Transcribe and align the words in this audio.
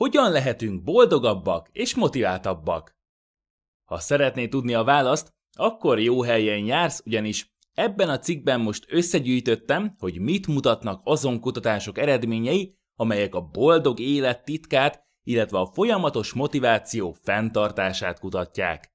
Hogyan 0.00 0.32
lehetünk 0.32 0.82
boldogabbak 0.82 1.68
és 1.72 1.94
motiváltabbak? 1.94 2.96
Ha 3.84 3.98
szeretnéd 3.98 4.50
tudni 4.50 4.74
a 4.74 4.84
választ, 4.84 5.34
akkor 5.56 5.98
jó 5.98 6.22
helyen 6.22 6.64
jársz, 6.64 7.02
ugyanis 7.06 7.54
ebben 7.74 8.08
a 8.08 8.18
cikkben 8.18 8.60
most 8.60 8.86
összegyűjtöttem, 8.88 9.94
hogy 9.98 10.20
mit 10.20 10.46
mutatnak 10.46 11.00
azon 11.04 11.40
kutatások 11.40 11.98
eredményei, 11.98 12.78
amelyek 12.94 13.34
a 13.34 13.40
boldog 13.40 13.98
élet 13.98 14.44
titkát, 14.44 15.06
illetve 15.22 15.58
a 15.58 15.70
folyamatos 15.72 16.32
motiváció 16.32 17.12
fenntartását 17.12 18.18
kutatják. 18.18 18.92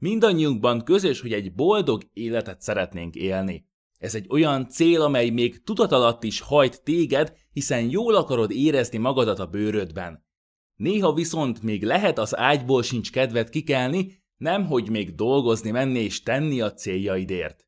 Mindannyiunkban 0.00 0.84
közös, 0.84 1.20
hogy 1.20 1.32
egy 1.32 1.54
boldog 1.54 2.02
életet 2.12 2.60
szeretnénk 2.60 3.14
élni. 3.14 3.67
Ez 3.98 4.14
egy 4.14 4.26
olyan 4.28 4.68
cél, 4.68 5.02
amely 5.02 5.30
még 5.30 5.62
tudatalatt 5.62 6.24
is 6.24 6.40
hajt 6.40 6.82
téged, 6.82 7.36
hiszen 7.52 7.90
jól 7.90 8.14
akarod 8.14 8.50
érezni 8.50 8.98
magadat 8.98 9.38
a 9.38 9.46
bőrödben. 9.46 10.26
Néha 10.74 11.12
viszont 11.12 11.62
még 11.62 11.84
lehet 11.84 12.18
az 12.18 12.36
ágyból 12.36 12.82
sincs 12.82 13.12
kedved 13.12 13.48
kikelni, 13.48 14.22
nem 14.36 14.66
hogy 14.66 14.90
még 14.90 15.14
dolgozni 15.14 15.70
menni 15.70 15.98
és 15.98 16.22
tenni 16.22 16.60
a 16.60 16.72
céljaidért. 16.72 17.66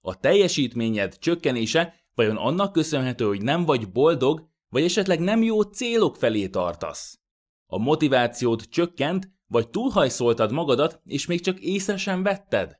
A 0.00 0.18
teljesítményed 0.18 1.18
csökkenése 1.18 1.94
vajon 2.14 2.36
annak 2.36 2.72
köszönhető, 2.72 3.26
hogy 3.26 3.42
nem 3.42 3.64
vagy 3.64 3.92
boldog, 3.92 4.48
vagy 4.68 4.82
esetleg 4.82 5.20
nem 5.20 5.42
jó 5.42 5.62
célok 5.62 6.16
felé 6.16 6.48
tartasz? 6.48 7.20
A 7.66 7.78
motivációd 7.78 8.68
csökkent, 8.68 9.30
vagy 9.46 9.70
túlhajszoltad 9.70 10.52
magadat, 10.52 11.00
és 11.04 11.26
még 11.26 11.40
csak 11.40 11.60
észre 11.60 11.96
sem 11.96 12.22
vetted? 12.22 12.79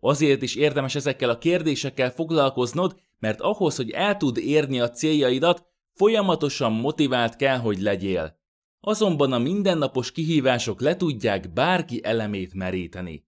Azért 0.00 0.42
is 0.42 0.54
érdemes 0.54 0.94
ezekkel 0.94 1.30
a 1.30 1.38
kérdésekkel 1.38 2.10
foglalkoznod, 2.10 2.96
mert 3.18 3.40
ahhoz, 3.40 3.76
hogy 3.76 3.90
el 3.90 4.16
tud 4.16 4.36
érni 4.36 4.80
a 4.80 4.90
céljaidat, 4.90 5.66
folyamatosan 5.94 6.72
motivált 6.72 7.36
kell, 7.36 7.58
hogy 7.58 7.80
legyél. 7.80 8.38
Azonban 8.80 9.32
a 9.32 9.38
mindennapos 9.38 10.12
kihívások 10.12 10.80
le 10.80 10.96
tudják 10.96 11.52
bárki 11.52 12.04
elemét 12.04 12.54
meríteni. 12.54 13.26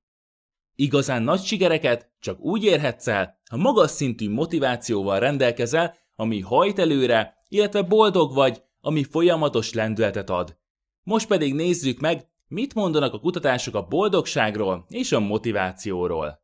Igazán 0.75 1.23
nagy 1.23 1.43
sikereket 1.43 2.11
csak 2.21 2.41
úgy 2.41 2.65
érhetsz 2.65 3.07
el, 3.07 3.41
ha 3.51 3.57
magas 3.57 3.91
szintű 3.91 4.31
motivációval 4.31 5.19
rendelkezel, 5.19 5.97
ami 6.15 6.41
hajt 6.41 6.79
előre, 6.79 7.35
illetve 7.49 7.83
boldog 7.83 8.35
vagy, 8.35 8.63
ami 8.81 9.05
folyamatos 9.05 9.73
lendületet 9.73 10.31
ad. 10.31 10.57
Most 11.03 11.27
pedig 11.27 11.55
nézzük 11.55 12.01
meg, 12.01 12.29
mit 12.49 12.75
mondanak 12.75 13.15
a 13.15 13.19
kutatások 13.19 13.75
a 13.75 13.87
boldogságról 13.87 14.85
és 14.89 15.13
a 15.13 15.21
motivációról. 15.21 16.41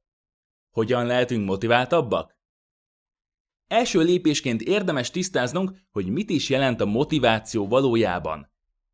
Hogyan 0.76 1.06
lehetünk 1.06 1.46
motiváltabbak? 1.46 2.36
Első 3.66 4.00
lépésként 4.00 4.62
érdemes 4.62 5.10
tisztáznunk, 5.10 5.72
hogy 5.90 6.06
mit 6.06 6.30
is 6.30 6.48
jelent 6.48 6.80
a 6.80 6.84
motiváció 6.84 7.68
valójában. 7.68 8.50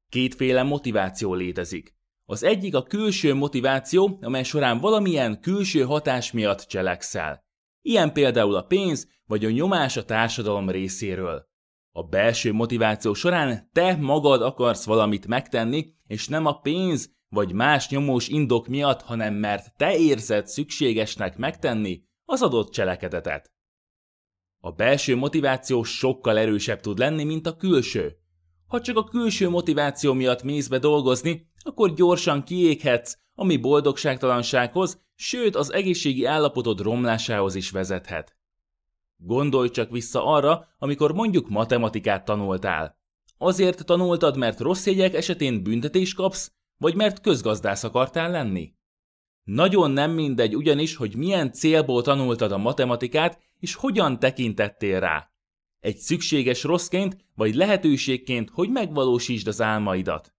Kétféle 0.09 0.63
motiváció 0.63 1.35
létezik. 1.35 1.95
Az 2.25 2.43
egyik 2.43 2.75
a 2.75 2.83
külső 2.83 3.35
motiváció, 3.35 4.19
amely 4.21 4.43
során 4.43 4.79
valamilyen 4.79 5.41
külső 5.41 5.83
hatás 5.83 6.33
miatt 6.33 6.61
cselekszel. 6.61 7.45
Ilyen 7.81 8.13
például 8.13 8.55
a 8.55 8.63
pénz 8.63 9.09
vagy 9.27 9.45
a 9.45 9.51
nyomás 9.51 9.97
a 9.97 10.05
társadalom 10.05 10.71
részéről. 10.71 11.49
A 11.93 12.03
belső 12.03 12.53
motiváció 12.53 13.15
során 13.15 13.69
te 13.73 13.97
magad 13.97 14.43
akarsz 14.43 14.85
valamit 14.85 15.27
megtenni, 15.27 15.95
és 16.07 16.29
nem 16.29 16.47
a 16.47 16.61
pénz 16.61 17.15
vagy 17.33 17.53
más 17.53 17.89
nyomós 17.89 18.29
indok 18.29 18.67
miatt, 18.67 19.03
hanem 19.03 19.35
mert 19.35 19.77
te 19.77 19.97
érzed 19.99 20.47
szükségesnek 20.47 21.37
megtenni 21.37 22.05
az 22.25 22.43
adott 22.43 22.71
cselekedetet. 22.71 23.53
A 24.61 24.71
belső 24.71 25.17
motiváció 25.17 25.83
sokkal 25.83 26.39
erősebb 26.39 26.81
tud 26.81 26.99
lenni, 26.99 27.25
mint 27.25 27.47
a 27.47 27.57
külső. 27.57 28.17
Ha 28.67 28.81
csak 28.81 28.97
a 28.97 29.05
külső 29.05 29.49
motiváció 29.49 30.13
miatt 30.13 30.43
mész 30.43 30.69
be 30.69 30.79
dolgozni, 30.79 31.51
akkor 31.63 31.95
gyorsan 31.95 32.45
kiéghetsz, 32.45 33.17
ami 33.35 33.57
boldogságtalansághoz, 33.57 35.01
sőt 35.15 35.57
az 35.57 35.73
egészségi 35.73 36.25
állapotod 36.25 36.81
romlásához 36.81 37.55
is 37.55 37.71
vezethet. 37.71 38.37
Gondolj 39.17 39.69
csak 39.71 39.91
vissza 39.91 40.25
arra, 40.25 40.69
amikor 40.79 41.13
mondjuk 41.13 41.49
matematikát 41.49 42.25
tanultál. 42.25 43.01
Azért 43.39 43.85
tanultad, 43.85 44.37
mert 44.37 44.61
rossz 44.61 44.87
jegyek 44.87 45.15
esetén 45.15 45.63
büntetést 45.63 46.17
kapsz, 46.17 46.53
vagy 46.83 46.95
mert 46.95 47.21
közgazdász 47.21 47.85
akartál 47.85 48.31
lenni? 48.31 48.75
Nagyon 49.43 49.91
nem 49.91 50.11
mindegy 50.11 50.57
ugyanis, 50.57 50.97
hogy 50.97 51.17
milyen 51.17 51.53
célból 51.53 52.03
tanultad 52.03 52.53
a 52.53 52.59
matematikát, 52.59 53.41
és 53.59 53.75
hogyan 53.75 54.19
tekintettél 54.19 55.01
rá. 55.01 55.31
Egy 55.81 55.97
szükséges 55.97 56.63
rosszként, 56.63 57.17
vagy 57.35 57.55
lehetőségként, 57.55 58.51
hogy 58.51 58.71
megvalósítsd 58.71 59.47
az 59.47 59.61
álmaidat. 59.61 60.35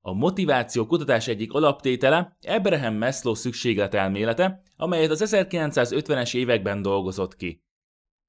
A 0.00 0.12
motiváció 0.12 0.86
kutatás 0.86 1.28
egyik 1.28 1.52
alaptétele 1.52 2.36
Abraham 2.46 2.94
Maslow 2.94 3.34
szükségletelmélete, 3.34 4.62
amelyet 4.76 5.10
az 5.10 5.22
1950-es 5.26 6.34
években 6.34 6.82
dolgozott 6.82 7.36
ki. 7.36 7.64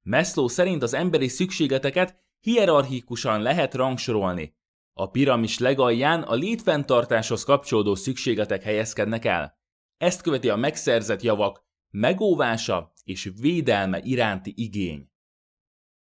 Maslow 0.02 0.48
szerint 0.48 0.82
az 0.82 0.94
emberi 0.94 1.28
szükségleteket 1.28 2.16
hierarchikusan 2.40 3.42
lehet 3.42 3.74
rangsorolni, 3.74 4.56
a 4.92 5.10
piramis 5.10 5.58
legalján 5.58 6.22
a 6.22 6.34
létfenntartáshoz 6.34 7.44
kapcsolódó 7.44 7.94
szükségletek 7.94 8.62
helyezkednek 8.62 9.24
el. 9.24 9.60
Ezt 9.96 10.22
követi 10.22 10.48
a 10.48 10.56
megszerzett 10.56 11.22
javak 11.22 11.64
megóvása 11.90 12.92
és 13.04 13.30
védelme 13.40 14.00
iránti 14.02 14.52
igény. 14.56 15.10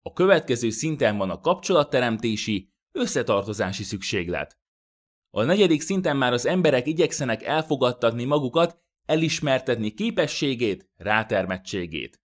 A 0.01 0.13
következő 0.13 0.69
szinten 0.69 1.17
van 1.17 1.29
a 1.29 1.39
kapcsolatteremtési, 1.39 2.73
összetartozási 2.91 3.83
szükséglet. 3.83 4.59
A 5.29 5.43
negyedik 5.43 5.81
szinten 5.81 6.17
már 6.17 6.33
az 6.33 6.45
emberek 6.45 6.87
igyekszenek 6.87 7.43
elfogadtatni 7.43 8.23
magukat, 8.23 8.79
elismertetni 9.05 9.93
képességét, 9.93 10.89
rátermettségét. 10.95 12.21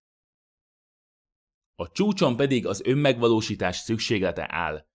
A 1.74 1.90
csúcson 1.90 2.36
pedig 2.36 2.66
az 2.66 2.82
önmegvalósítás 2.84 3.76
szükséglete 3.76 4.46
áll. 4.50 4.87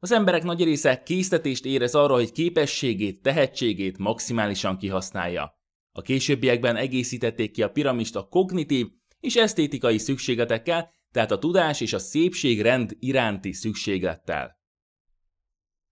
Az 0.00 0.12
emberek 0.12 0.42
nagy 0.42 0.64
része 0.64 1.02
késztetést 1.02 1.64
érez 1.64 1.94
arra, 1.94 2.14
hogy 2.14 2.32
képességét, 2.32 3.22
tehetségét 3.22 3.98
maximálisan 3.98 4.76
kihasználja. 4.76 5.58
A 5.92 6.02
későbbiekben 6.02 6.76
egészítették 6.76 7.50
ki 7.50 7.62
a 7.62 7.70
piramist 7.70 8.16
a 8.16 8.28
kognitív 8.28 8.86
és 9.20 9.36
esztétikai 9.36 9.98
szükségletekkel, 9.98 10.92
tehát 11.12 11.30
a 11.30 11.38
tudás 11.38 11.80
és 11.80 11.92
a 11.92 11.98
szépség 11.98 12.60
rend 12.60 12.96
iránti 12.98 13.52
szükséglettel. 13.52 14.58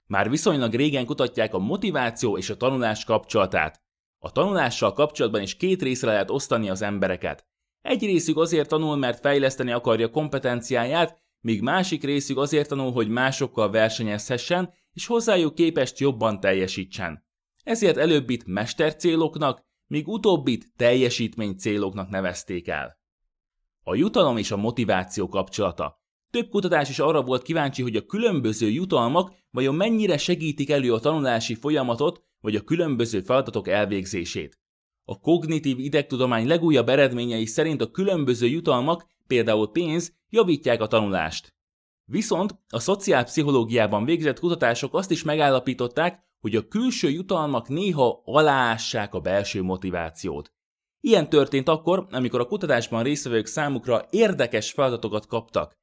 Már 0.06 0.30
viszonylag 0.30 0.74
régen 0.74 1.06
kutatják 1.06 1.54
a 1.54 1.58
motiváció 1.58 2.38
és 2.38 2.50
a 2.50 2.56
tanulás 2.56 3.04
kapcsolatát. 3.04 3.82
A 4.18 4.32
tanulással 4.32 4.92
kapcsolatban 4.92 5.42
is 5.42 5.56
két 5.56 5.82
részre 5.82 6.10
lehet 6.10 6.30
osztani 6.30 6.70
az 6.70 6.82
embereket. 6.82 7.46
Egy 7.80 8.04
részük 8.04 8.36
azért 8.38 8.68
tanul, 8.68 8.96
mert 8.96 9.20
fejleszteni 9.20 9.72
akarja 9.72 10.10
kompetenciáját, 10.10 11.24
míg 11.40 11.60
másik 11.60 12.04
részük 12.04 12.38
azért 12.38 12.68
tanul, 12.68 12.92
hogy 12.92 13.08
másokkal 13.08 13.70
versenyezhessen, 13.70 14.72
és 14.92 15.06
hozzájuk 15.06 15.54
képest 15.54 15.98
jobban 15.98 16.40
teljesítsen. 16.40 17.24
Ezért 17.62 17.96
előbbit 17.96 18.46
mestercéloknak, 18.46 19.64
míg 19.86 20.08
utóbbit 20.08 20.72
teljesítmény 20.76 21.56
céloknak 21.56 22.08
nevezték 22.08 22.68
el. 22.68 22.98
A 23.82 23.94
jutalom 23.94 24.36
és 24.36 24.50
a 24.50 24.56
motiváció 24.56 25.28
kapcsolata. 25.28 26.00
Több 26.30 26.48
kutatás 26.48 26.88
is 26.88 26.98
arra 26.98 27.22
volt 27.22 27.42
kíváncsi, 27.42 27.82
hogy 27.82 27.96
a 27.96 28.06
különböző 28.06 28.68
jutalmak 28.68 29.32
vajon 29.50 29.74
mennyire 29.74 30.18
segítik 30.18 30.70
elő 30.70 30.92
a 30.92 30.98
tanulási 30.98 31.54
folyamatot, 31.54 32.22
vagy 32.40 32.56
a 32.56 32.62
különböző 32.62 33.20
feladatok 33.20 33.68
elvégzését. 33.68 34.58
A 35.04 35.20
kognitív 35.20 35.78
idegtudomány 35.78 36.46
legújabb 36.46 36.88
eredményei 36.88 37.46
szerint 37.46 37.80
a 37.80 37.90
különböző 37.90 38.46
jutalmak, 38.46 39.06
például 39.26 39.70
pénz, 39.70 40.14
javítják 40.28 40.80
a 40.80 40.86
tanulást. 40.86 41.54
Viszont 42.04 42.58
a 42.68 42.78
szociálpszichológiában 42.78 44.04
végzett 44.04 44.38
kutatások 44.38 44.94
azt 44.94 45.10
is 45.10 45.22
megállapították, 45.22 46.24
hogy 46.40 46.56
a 46.56 46.68
külső 46.68 47.10
jutalmak 47.10 47.68
néha 47.68 48.22
aláássák 48.24 49.14
a 49.14 49.20
belső 49.20 49.62
motivációt. 49.62 50.52
Ilyen 51.00 51.28
történt 51.28 51.68
akkor, 51.68 52.06
amikor 52.10 52.40
a 52.40 52.46
kutatásban 52.46 53.02
résztvevők 53.02 53.46
számukra 53.46 54.06
érdekes 54.10 54.72
feladatokat 54.72 55.26
kaptak. 55.26 55.74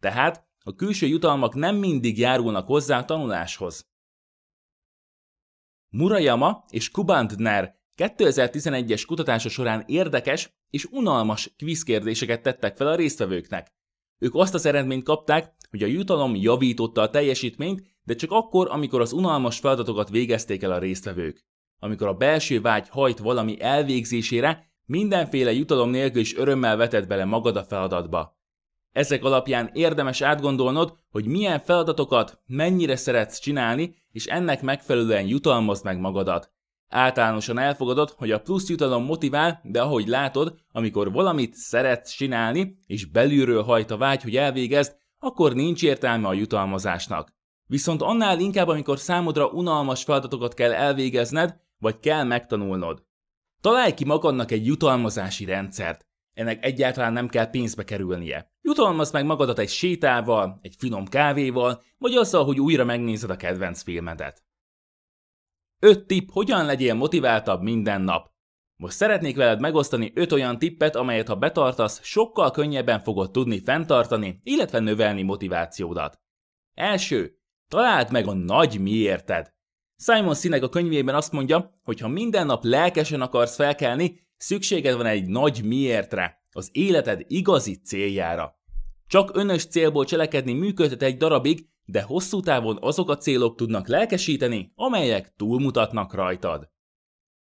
Tehát 0.00 0.48
a 0.64 0.74
külső 0.74 1.06
jutalmak 1.06 1.54
nem 1.54 1.76
mindig 1.76 2.18
járulnak 2.18 2.66
hozzá 2.66 2.98
a 2.98 3.04
tanuláshoz. 3.04 3.90
Murayama 5.88 6.64
és 6.68 6.90
Kubandner 6.90 7.80
2011-es 7.96 9.02
kutatása 9.06 9.48
során 9.48 9.84
érdekes 9.86 10.50
és 10.70 10.84
unalmas 10.84 11.54
kvízkérdéseket 11.56 12.42
tettek 12.42 12.76
fel 12.76 12.86
a 12.86 12.94
résztvevőknek. 12.94 13.72
Ők 14.18 14.34
azt 14.34 14.54
az 14.54 14.66
eredményt 14.66 15.04
kapták, 15.04 15.54
hogy 15.70 15.82
a 15.82 15.86
jutalom 15.86 16.34
javította 16.34 17.00
a 17.00 17.10
teljesítményt, 17.10 17.82
de 18.04 18.14
csak 18.14 18.30
akkor, 18.30 18.68
amikor 18.70 19.00
az 19.00 19.12
unalmas 19.12 19.58
feladatokat 19.58 20.08
végezték 20.08 20.62
el 20.62 20.72
a 20.72 20.78
résztvevők. 20.78 21.46
Amikor 21.78 22.06
a 22.06 22.14
belső 22.14 22.60
vágy 22.60 22.88
hajt 22.88 23.18
valami 23.18 23.60
elvégzésére, 23.60 24.70
mindenféle 24.84 25.52
jutalom 25.52 25.90
nélkül 25.90 26.20
is 26.20 26.36
örömmel 26.36 26.76
vetett 26.76 27.06
bele 27.06 27.24
magad 27.24 27.56
a 27.56 27.64
feladatba. 27.64 28.40
Ezek 28.92 29.24
alapján 29.24 29.70
érdemes 29.72 30.20
átgondolnod, 30.20 30.96
hogy 31.10 31.26
milyen 31.26 31.60
feladatokat 31.60 32.40
mennyire 32.46 32.96
szeretsz 32.96 33.38
csinálni, 33.38 33.94
és 34.10 34.26
ennek 34.26 34.62
megfelelően 34.62 35.26
jutalmazd 35.26 35.84
meg 35.84 35.98
magadat. 35.98 36.52
Általánosan 36.94 37.58
elfogadod, 37.58 38.10
hogy 38.10 38.30
a 38.30 38.40
plusz 38.40 38.68
jutalom 38.68 39.04
motivál, 39.04 39.60
de 39.64 39.82
ahogy 39.82 40.06
látod, 40.06 40.54
amikor 40.72 41.12
valamit 41.12 41.54
szeretsz 41.54 42.10
csinálni, 42.10 42.78
és 42.86 43.04
belülről 43.04 43.62
hajt 43.62 43.90
a 43.90 43.96
vágy, 43.96 44.22
hogy 44.22 44.36
elvégezd, 44.36 44.96
akkor 45.18 45.54
nincs 45.54 45.82
értelme 45.82 46.28
a 46.28 46.32
jutalmazásnak. 46.32 47.32
Viszont 47.66 48.02
annál 48.02 48.40
inkább, 48.40 48.68
amikor 48.68 48.98
számodra 48.98 49.46
unalmas 49.46 50.04
feladatokat 50.04 50.54
kell 50.54 50.72
elvégezned, 50.72 51.56
vagy 51.78 51.98
kell 51.98 52.24
megtanulnod. 52.24 53.02
Találj 53.60 53.94
ki 53.94 54.04
magadnak 54.04 54.50
egy 54.50 54.66
jutalmazási 54.66 55.44
rendszert. 55.44 56.06
Ennek 56.34 56.64
egyáltalán 56.64 57.12
nem 57.12 57.28
kell 57.28 57.50
pénzbe 57.50 57.84
kerülnie. 57.84 58.52
Jutalmazd 58.62 59.12
meg 59.12 59.24
magadat 59.24 59.58
egy 59.58 59.68
sétával, 59.68 60.58
egy 60.62 60.74
finom 60.78 61.06
kávéval, 61.06 61.82
vagy 61.98 62.14
azzal, 62.14 62.44
hogy 62.44 62.60
újra 62.60 62.84
megnézed 62.84 63.30
a 63.30 63.36
kedvenc 63.36 63.82
filmedet. 63.82 64.42
5 65.84 66.06
tipp, 66.06 66.28
hogyan 66.32 66.64
legyél 66.64 66.94
motiváltabb 66.94 67.62
minden 67.62 68.00
nap. 68.00 68.30
Most 68.76 68.96
szeretnék 68.96 69.36
veled 69.36 69.60
megosztani 69.60 70.12
5 70.14 70.32
olyan 70.32 70.58
tippet, 70.58 70.96
amelyet 70.96 71.28
ha 71.28 71.34
betartasz, 71.34 72.02
sokkal 72.02 72.50
könnyebben 72.50 73.00
fogod 73.00 73.30
tudni 73.30 73.60
fenntartani, 73.60 74.40
illetve 74.42 74.78
növelni 74.78 75.22
motivációdat. 75.22 76.20
Első, 76.74 77.38
találd 77.68 78.10
meg 78.12 78.26
a 78.26 78.32
nagy 78.32 78.80
miérted. 78.80 79.52
Simon 79.96 80.34
Sinek 80.34 80.62
a 80.62 80.68
könyvében 80.68 81.14
azt 81.14 81.32
mondja, 81.32 81.80
hogy 81.82 82.00
ha 82.00 82.08
minden 82.08 82.46
nap 82.46 82.64
lelkesen 82.64 83.20
akarsz 83.20 83.54
felkelni, 83.54 84.20
szükséged 84.36 84.96
van 84.96 85.06
egy 85.06 85.26
nagy 85.26 85.64
miértre, 85.64 86.44
az 86.50 86.68
életed 86.72 87.24
igazi 87.26 87.74
céljára. 87.74 88.58
Csak 89.06 89.36
önös 89.36 89.66
célból 89.66 90.04
cselekedni 90.04 90.52
működhet 90.52 91.02
egy 91.02 91.16
darabig, 91.16 91.68
de 91.84 92.02
hosszú 92.02 92.40
távon 92.40 92.78
azok 92.80 93.10
a 93.10 93.16
célok 93.16 93.56
tudnak 93.56 93.88
lelkesíteni, 93.88 94.72
amelyek 94.74 95.34
túlmutatnak 95.36 96.14
rajtad. 96.14 96.70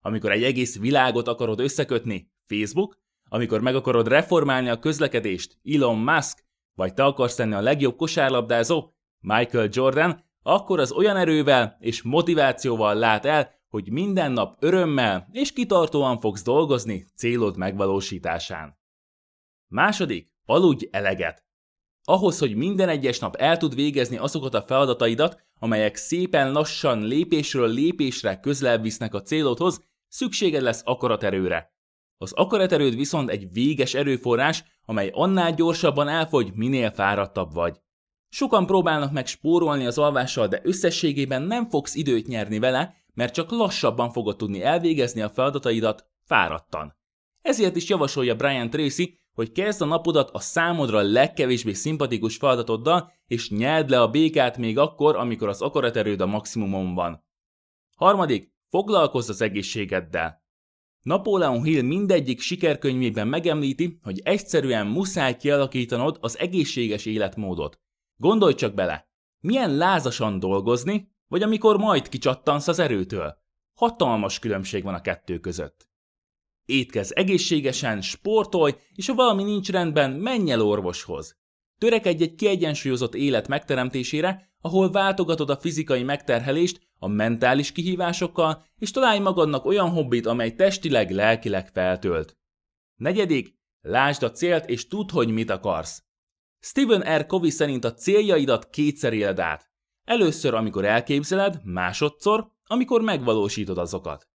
Amikor 0.00 0.30
egy 0.32 0.42
egész 0.42 0.78
világot 0.78 1.28
akarod 1.28 1.60
összekötni, 1.60 2.30
Facebook, 2.46 2.98
amikor 3.28 3.60
meg 3.60 3.74
akarod 3.74 4.08
reformálni 4.08 4.68
a 4.68 4.78
közlekedést, 4.78 5.58
Elon 5.74 5.98
Musk, 5.98 6.44
vagy 6.74 6.94
te 6.94 7.04
akarsz 7.04 7.38
lenni 7.38 7.54
a 7.54 7.60
legjobb 7.60 7.96
kosárlabdázó, 7.96 8.92
Michael 9.20 9.68
Jordan, 9.70 10.24
akkor 10.42 10.80
az 10.80 10.92
olyan 10.92 11.16
erővel 11.16 11.76
és 11.80 12.02
motivációval 12.02 12.94
lát 12.94 13.24
el, 13.24 13.58
hogy 13.68 13.90
minden 13.90 14.32
nap 14.32 14.62
örömmel 14.62 15.28
és 15.30 15.52
kitartóan 15.52 16.20
fogsz 16.20 16.42
dolgozni 16.42 17.06
célod 17.16 17.56
megvalósításán. 17.56 18.78
Második, 19.66 20.32
aludj 20.44 20.88
eleget. 20.90 21.44
Ahhoz, 22.04 22.38
hogy 22.38 22.54
minden 22.54 22.88
egyes 22.88 23.18
nap 23.18 23.36
el 23.36 23.56
tud 23.56 23.74
végezni 23.74 24.16
azokat 24.16 24.54
a 24.54 24.62
feladataidat, 24.62 25.42
amelyek 25.58 25.96
szépen 25.96 26.52
lassan 26.52 27.06
lépésről 27.06 27.68
lépésre 27.68 28.40
közelebb 28.40 28.82
visznek 28.82 29.14
a 29.14 29.22
célodhoz, 29.22 29.84
szükséged 30.08 30.62
lesz 30.62 30.82
akaraterőre. 30.84 31.74
Az 32.18 32.32
akaraterőd 32.32 32.96
viszont 32.96 33.30
egy 33.30 33.52
véges 33.52 33.94
erőforrás, 33.94 34.64
amely 34.84 35.10
annál 35.12 35.54
gyorsabban 35.54 36.08
elfogy, 36.08 36.52
minél 36.54 36.90
fáradtabb 36.90 37.54
vagy. 37.54 37.80
Sokan 38.28 38.66
próbálnak 38.66 39.12
meg 39.12 39.26
spórolni 39.26 39.86
az 39.86 39.98
alvással, 39.98 40.46
de 40.46 40.60
összességében 40.62 41.42
nem 41.42 41.68
fogsz 41.68 41.94
időt 41.94 42.26
nyerni 42.26 42.58
vele, 42.58 42.94
mert 43.14 43.34
csak 43.34 43.50
lassabban 43.50 44.10
fogod 44.12 44.36
tudni 44.36 44.62
elvégezni 44.62 45.20
a 45.20 45.28
feladataidat 45.28 46.06
fáradtan. 46.24 46.96
Ezért 47.42 47.76
is 47.76 47.88
javasolja 47.88 48.36
Brian 48.36 48.70
Tracy, 48.70 49.19
hogy 49.40 49.52
kezd 49.52 49.82
a 49.82 49.84
napodat 49.84 50.30
a 50.30 50.40
számodra 50.40 51.00
legkevésbé 51.00 51.72
szimpatikus 51.72 52.36
feladatoddal, 52.36 53.12
és 53.26 53.50
nyeld 53.50 53.90
le 53.90 54.00
a 54.00 54.10
békát 54.10 54.56
még 54.56 54.78
akkor, 54.78 55.16
amikor 55.16 55.48
az 55.48 55.62
akaraterőd 55.62 56.20
a 56.20 56.26
maximumon 56.26 56.94
van. 56.94 57.24
Harmadik, 57.96 58.52
foglalkozz 58.68 59.28
az 59.28 59.40
egészségeddel. 59.40 60.44
Napóleon 61.02 61.62
Hill 61.62 61.82
mindegyik 61.82 62.40
sikerkönyvében 62.40 63.28
megemlíti, 63.28 63.98
hogy 64.02 64.20
egyszerűen 64.24 64.86
muszáj 64.86 65.36
kialakítanod 65.36 66.18
az 66.20 66.38
egészséges 66.38 67.06
életmódot. 67.06 67.80
Gondolj 68.16 68.54
csak 68.54 68.74
bele, 68.74 69.10
milyen 69.38 69.76
lázasan 69.76 70.38
dolgozni, 70.38 71.12
vagy 71.28 71.42
amikor 71.42 71.76
majd 71.76 72.08
kicsattansz 72.08 72.68
az 72.68 72.78
erőtől. 72.78 73.36
Hatalmas 73.74 74.38
különbség 74.38 74.82
van 74.82 74.94
a 74.94 75.00
kettő 75.00 75.38
között. 75.38 75.89
Étkezz 76.70 77.10
egészségesen, 77.14 78.00
sportolj, 78.00 78.74
és 78.94 79.06
ha 79.06 79.14
valami 79.14 79.42
nincs 79.42 79.70
rendben, 79.70 80.10
menj 80.10 80.50
el 80.50 80.62
orvoshoz. 80.62 81.36
Törekedj 81.78 82.22
egy 82.22 82.34
kiegyensúlyozott 82.34 83.14
élet 83.14 83.48
megteremtésére, 83.48 84.50
ahol 84.60 84.90
váltogatod 84.90 85.50
a 85.50 85.56
fizikai 85.56 86.02
megterhelést 86.02 86.80
a 86.98 87.08
mentális 87.08 87.72
kihívásokkal, 87.72 88.64
és 88.78 88.90
találj 88.90 89.18
magadnak 89.18 89.64
olyan 89.64 89.90
hobbit, 89.90 90.26
amely 90.26 90.54
testileg, 90.54 91.10
lelkileg 91.10 91.68
feltölt. 91.68 92.36
Negyedik, 92.96 93.54
lásd 93.80 94.22
a 94.22 94.30
célt, 94.30 94.68
és 94.68 94.86
tudd, 94.86 95.10
hogy 95.12 95.28
mit 95.28 95.50
akarsz. 95.50 96.02
Stephen 96.58 97.18
R. 97.18 97.26
Covey 97.26 97.50
szerint 97.50 97.84
a 97.84 97.94
céljaidat 97.94 98.70
kétszer 98.70 99.12
éled 99.12 99.38
át. 99.38 99.70
Először, 100.04 100.54
amikor 100.54 100.84
elképzeled, 100.84 101.60
másodszor, 101.64 102.50
amikor 102.64 103.00
megvalósítod 103.00 103.78
azokat. 103.78 104.29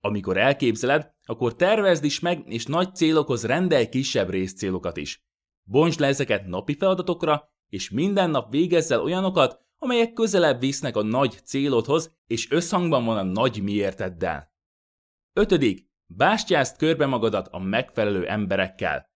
Amikor 0.00 0.36
elképzeled, 0.36 1.14
akkor 1.24 1.56
tervezd 1.56 2.04
is 2.04 2.20
meg, 2.20 2.42
és 2.46 2.66
nagy 2.66 2.94
célokhoz 2.94 3.44
rendelj 3.44 3.88
kisebb 3.88 4.30
részcélokat 4.30 4.96
is. 4.96 5.24
Bontsd 5.62 6.00
le 6.00 6.06
ezeket 6.06 6.46
napi 6.46 6.76
feladatokra, 6.76 7.50
és 7.68 7.90
minden 7.90 8.30
nap 8.30 8.50
végezzel 8.50 9.02
olyanokat, 9.02 9.60
amelyek 9.78 10.12
közelebb 10.12 10.60
visznek 10.60 10.96
a 10.96 11.02
nagy 11.02 11.40
célodhoz, 11.44 12.16
és 12.26 12.50
összhangban 12.50 13.04
van 13.04 13.16
a 13.16 13.22
nagy 13.22 13.62
miérteddel. 13.62 14.52
Ötödik, 15.32 15.88
bástyázd 16.06 16.76
körbe 16.76 17.06
magadat 17.06 17.48
a 17.48 17.58
megfelelő 17.58 18.26
emberekkel. 18.26 19.10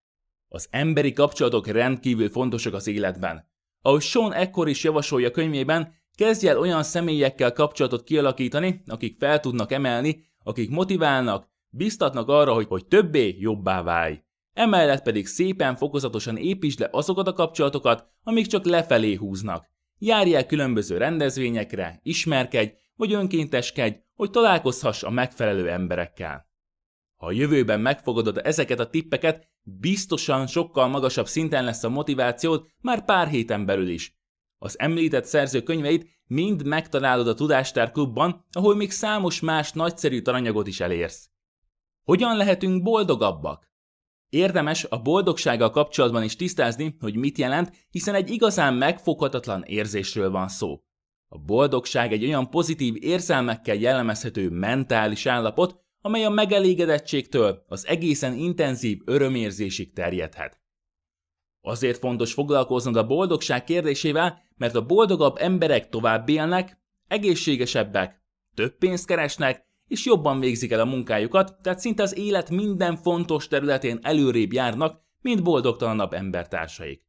Az 0.49 0.69
emberi 0.71 1.13
kapcsolatok 1.13 1.67
rendkívül 1.67 2.29
fontosak 2.29 2.75
az 2.75 2.87
életben. 2.87 3.49
Ahogy 3.83 4.01
Sean 4.01 4.33
ekkor 4.33 4.69
is 4.69 4.85
javasolja 4.85 5.31
könyvében, 5.31 5.95
kezdj 6.15 6.49
el 6.49 6.59
olyan 6.59 6.83
személyekkel 6.83 7.53
kapcsolatot 7.53 8.05
kialakítani, 8.05 8.83
akik 8.87 9.19
fel 9.19 9.41
tudnak 9.41 9.73
emelni, 9.73 10.30
akik 10.45 10.71
motiválnak, 10.71 11.49
biztatnak 11.69 12.29
arra, 12.29 12.53
hogy, 12.53 12.67
hogy 12.67 12.87
többé 12.87 13.37
jobbá 13.39 13.83
válj. 13.83 14.23
Emellett 14.53 15.03
pedig 15.03 15.27
szépen 15.27 15.77
fokozatosan 15.77 16.37
építsd 16.37 16.81
le 16.81 16.89
azokat 16.91 17.27
a 17.27 17.33
kapcsolatokat, 17.33 18.07
amik 18.23 18.47
csak 18.47 18.65
lefelé 18.65 19.15
húznak. 19.15 19.69
Járj 19.99 20.35
el 20.35 20.47
különböző 20.47 20.97
rendezvényekre, 20.97 22.01
ismerkedj, 22.03 22.73
vagy 22.97 23.13
önkénteskedj, 23.13 23.97
hogy 24.15 24.31
találkozhass 24.31 25.03
a 25.03 25.11
megfelelő 25.11 25.69
emberekkel. 25.69 26.49
Ha 27.17 27.27
a 27.27 27.33
jövőben 27.33 27.81
megfogadod 27.81 28.41
ezeket 28.45 28.81
a 28.81 28.91
tippeket, 28.91 29.49
biztosan 29.63 30.47
sokkal 30.47 30.89
magasabb 30.89 31.27
szinten 31.27 31.65
lesz 31.65 31.85
a 31.85 31.89
motivációd 31.89 32.67
már 32.81 33.05
pár 33.05 33.29
héten 33.29 33.67
belül 33.67 33.89
is. 33.89 34.20
Az 34.63 34.79
említett 34.79 35.25
szerző 35.25 35.63
könyveit 35.63 36.09
mind 36.27 36.67
megtalálod 36.67 37.29
a 37.29 37.35
Tudástár 37.35 37.93
klubban, 37.93 38.45
ahol 38.53 38.77
még 38.77 38.91
számos 38.91 39.41
más 39.41 39.73
nagyszerű 39.73 40.21
taranyagot 40.21 40.67
is 40.67 40.81
elérsz. 40.81 41.31
Hogyan 42.03 42.37
lehetünk 42.37 42.83
boldogabbak? 42.83 43.71
Érdemes 44.29 44.85
a 44.85 45.03
boldogsággal 45.03 45.71
kapcsolatban 45.71 46.23
is 46.23 46.37
tisztázni, 46.37 46.97
hogy 47.01 47.17
mit 47.17 47.39
jelent, 47.39 47.73
hiszen 47.91 48.15
egy 48.15 48.31
igazán 48.31 48.75
megfoghatatlan 48.75 49.63
érzésről 49.63 50.31
van 50.31 50.49
szó. 50.49 50.81
A 51.29 51.39
boldogság 51.39 52.13
egy 52.13 52.25
olyan 52.25 52.51
pozitív 52.51 52.95
érzelmekkel 52.99 53.75
jellemezhető 53.75 54.51
mentális 54.51 55.27
állapot, 55.27 55.81
amely 56.01 56.25
a 56.25 56.31
megelégedettségtől 56.31 57.65
az 57.69 57.87
egészen 57.87 58.35
intenzív 58.35 59.01
örömérzésig 59.05 59.93
terjedhet. 59.93 60.60
Azért 61.63 61.99
fontos 61.99 62.33
foglalkoznod 62.33 62.97
a 62.97 63.07
boldogság 63.07 63.65
kérdésével, 63.65 64.43
mert 64.57 64.75
a 64.75 64.87
boldogabb 64.87 65.37
emberek 65.39 65.89
tovább 65.89 66.29
élnek, 66.29 66.79
egészségesebbek, 67.09 68.23
több 68.55 68.79
pénzt 68.79 69.07
keresnek, 69.07 69.67
és 69.87 70.07
jobban 70.07 70.41
végzik 70.41 70.73
el 70.73 70.81
a 70.81 70.85
munkájukat, 70.85 71.63
tehát 71.63 71.79
szinte 71.79 72.03
az 72.03 72.17
élet 72.17 72.51
minden 72.51 72.97
fontos 72.97 73.49
területén 73.49 73.99
előrébb 74.03 74.53
járnak, 74.53 75.01
mint 75.21 75.43
boldogtalanabb 75.43 76.13
embertársaik. 76.13 77.09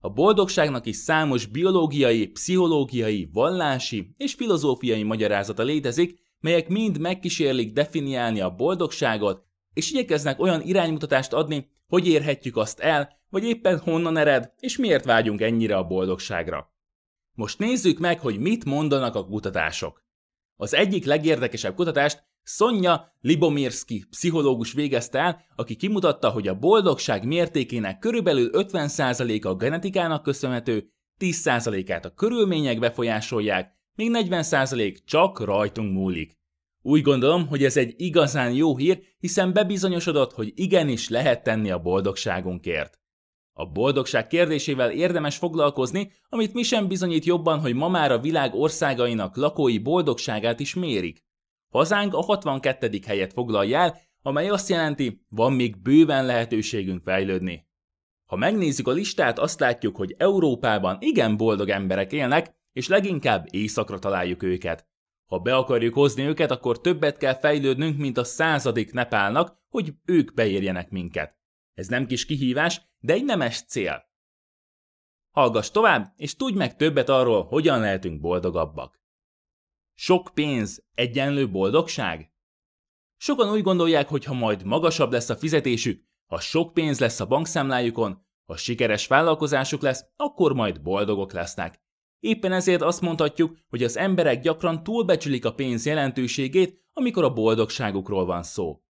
A 0.00 0.08
boldogságnak 0.10 0.86
is 0.86 0.96
számos 0.96 1.46
biológiai, 1.46 2.26
pszichológiai, 2.26 3.28
vallási 3.32 4.14
és 4.16 4.34
filozófiai 4.34 5.02
magyarázata 5.02 5.62
létezik, 5.62 6.18
melyek 6.40 6.68
mind 6.68 6.98
megkísérlik 6.98 7.72
definiálni 7.72 8.40
a 8.40 8.54
boldogságot, 8.54 9.44
és 9.72 9.90
igyekeznek 9.90 10.40
olyan 10.40 10.62
iránymutatást 10.62 11.32
adni, 11.32 11.70
hogy 11.86 12.06
érhetjük 12.06 12.56
azt 12.56 12.80
el, 12.80 13.17
vagy 13.30 13.44
éppen 13.44 13.78
honnan 13.78 14.16
ered, 14.16 14.52
és 14.60 14.76
miért 14.76 15.04
vágyunk 15.04 15.40
ennyire 15.40 15.76
a 15.76 15.86
boldogságra. 15.86 16.72
Most 17.32 17.58
nézzük 17.58 17.98
meg, 17.98 18.20
hogy 18.20 18.38
mit 18.38 18.64
mondanak 18.64 19.14
a 19.14 19.24
kutatások. 19.24 20.04
Az 20.56 20.74
egyik 20.74 21.04
legérdekesebb 21.04 21.74
kutatást 21.74 22.26
Sonja 22.42 23.16
Libomirski 23.20 24.04
pszichológus 24.10 24.72
végezte 24.72 25.18
el, 25.18 25.44
aki 25.56 25.76
kimutatta, 25.76 26.30
hogy 26.30 26.48
a 26.48 26.58
boldogság 26.58 27.26
mértékének 27.26 27.98
körülbelül 27.98 28.50
50%-a 28.52 29.48
a 29.48 29.54
genetikának 29.54 30.22
köszönhető, 30.22 30.90
10%-át 31.18 32.04
a 32.04 32.14
körülmények 32.14 32.78
befolyásolják, 32.78 33.76
még 33.94 34.10
40% 34.14 34.98
csak 35.04 35.40
rajtunk 35.40 35.92
múlik. 35.92 36.38
Úgy 36.82 37.02
gondolom, 37.02 37.46
hogy 37.46 37.64
ez 37.64 37.76
egy 37.76 37.94
igazán 37.96 38.52
jó 38.52 38.76
hír, 38.76 39.02
hiszen 39.18 39.52
bebizonyosodott, 39.52 40.32
hogy 40.32 40.52
igenis 40.54 41.08
lehet 41.08 41.42
tenni 41.42 41.70
a 41.70 41.78
boldogságunkért. 41.78 42.98
A 43.60 43.66
boldogság 43.66 44.26
kérdésével 44.26 44.90
érdemes 44.90 45.36
foglalkozni, 45.36 46.12
amit 46.28 46.54
mi 46.54 46.62
sem 46.62 46.88
bizonyít 46.88 47.24
jobban, 47.24 47.60
hogy 47.60 47.74
ma 47.74 47.88
már 47.88 48.12
a 48.12 48.18
világ 48.18 48.54
országainak 48.54 49.36
lakói 49.36 49.78
boldogságát 49.78 50.60
is 50.60 50.74
mérik. 50.74 51.24
Hazánk 51.68 52.14
a 52.14 52.20
62. 52.20 53.00
helyet 53.06 53.32
foglalja 53.32 53.78
el, 53.78 53.98
amely 54.22 54.48
azt 54.48 54.68
jelenti, 54.68 55.24
van 55.28 55.52
még 55.52 55.82
bőven 55.82 56.26
lehetőségünk 56.26 57.02
fejlődni. 57.02 57.66
Ha 58.24 58.36
megnézzük 58.36 58.88
a 58.88 58.92
listát, 58.92 59.38
azt 59.38 59.60
látjuk, 59.60 59.96
hogy 59.96 60.14
Európában 60.18 60.96
igen 61.00 61.36
boldog 61.36 61.68
emberek 61.68 62.12
élnek, 62.12 62.54
és 62.72 62.88
leginkább 62.88 63.46
éjszakra 63.50 63.98
találjuk 63.98 64.42
őket. 64.42 64.86
Ha 65.26 65.38
be 65.38 65.56
akarjuk 65.56 65.94
hozni 65.94 66.22
őket, 66.22 66.50
akkor 66.50 66.80
többet 66.80 67.16
kell 67.16 67.38
fejlődnünk, 67.38 67.98
mint 67.98 68.18
a 68.18 68.24
századik 68.24 68.92
Nepálnak, 68.92 69.56
hogy 69.68 69.92
ők 70.04 70.34
beérjenek 70.34 70.90
minket. 70.90 71.37
Ez 71.78 71.88
nem 71.88 72.06
kis 72.06 72.26
kihívás, 72.26 72.80
de 72.98 73.12
egy 73.12 73.24
nemes 73.24 73.62
cél. 73.62 74.02
Hallgass 75.30 75.70
tovább, 75.70 76.12
és 76.16 76.36
tudj 76.36 76.56
meg 76.56 76.76
többet 76.76 77.08
arról, 77.08 77.44
hogyan 77.44 77.80
lehetünk 77.80 78.20
boldogabbak. 78.20 79.02
Sok 79.94 80.30
pénz 80.34 80.84
egyenlő 80.94 81.50
boldogság? 81.50 82.32
Sokan 83.16 83.50
úgy 83.50 83.62
gondolják, 83.62 84.08
hogy 84.08 84.24
ha 84.24 84.34
majd 84.34 84.64
magasabb 84.64 85.12
lesz 85.12 85.28
a 85.28 85.36
fizetésük, 85.36 86.04
ha 86.26 86.40
sok 86.40 86.72
pénz 86.72 86.98
lesz 87.00 87.20
a 87.20 87.26
bankszámlájukon, 87.26 88.26
ha 88.44 88.56
sikeres 88.56 89.06
vállalkozásuk 89.06 89.82
lesz, 89.82 90.04
akkor 90.16 90.52
majd 90.52 90.82
boldogok 90.82 91.32
lesznek. 91.32 91.80
Éppen 92.18 92.52
ezért 92.52 92.82
azt 92.82 93.00
mondhatjuk, 93.00 93.56
hogy 93.68 93.82
az 93.82 93.96
emberek 93.96 94.40
gyakran 94.40 94.82
túlbecsülik 94.82 95.44
a 95.44 95.54
pénz 95.54 95.86
jelentőségét, 95.86 96.84
amikor 96.92 97.24
a 97.24 97.32
boldogságukról 97.32 98.24
van 98.24 98.42
szó. 98.42 98.82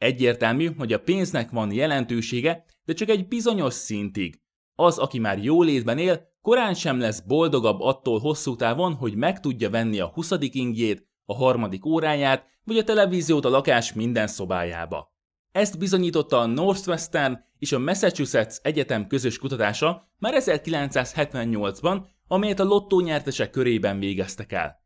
Egyértelmű, 0.00 0.70
hogy 0.76 0.92
a 0.92 1.00
pénznek 1.00 1.50
van 1.50 1.72
jelentősége, 1.72 2.64
de 2.84 2.92
csak 2.92 3.08
egy 3.08 3.28
bizonyos 3.28 3.74
szintig. 3.74 4.40
Az, 4.74 4.98
aki 4.98 5.18
már 5.18 5.38
jólétben 5.38 5.98
él, 5.98 6.28
korán 6.42 6.74
sem 6.74 6.98
lesz 6.98 7.20
boldogabb 7.20 7.80
attól 7.80 8.18
hosszú 8.18 8.56
távon, 8.56 8.94
hogy 8.94 9.14
meg 9.14 9.40
tudja 9.40 9.70
venni 9.70 10.00
a 10.00 10.06
20. 10.06 10.30
ingjét, 10.40 11.08
a 11.24 11.34
harmadik 11.34 11.86
óráját, 11.86 12.46
vagy 12.64 12.78
a 12.78 12.84
televíziót 12.84 13.44
a 13.44 13.48
lakás 13.48 13.92
minden 13.92 14.26
szobájába. 14.26 15.14
Ezt 15.52 15.78
bizonyította 15.78 16.38
a 16.38 16.46
Northwestern 16.46 17.38
és 17.58 17.72
a 17.72 17.78
Massachusetts 17.78 18.56
Egyetem 18.62 19.06
közös 19.06 19.38
kutatása 19.38 20.12
már 20.18 20.34
1978-ban, 20.36 22.06
amelyet 22.26 22.60
a 22.60 22.64
lottó 22.64 23.00
nyertesek 23.00 23.50
körében 23.50 23.98
végeztek 23.98 24.52
el. 24.52 24.79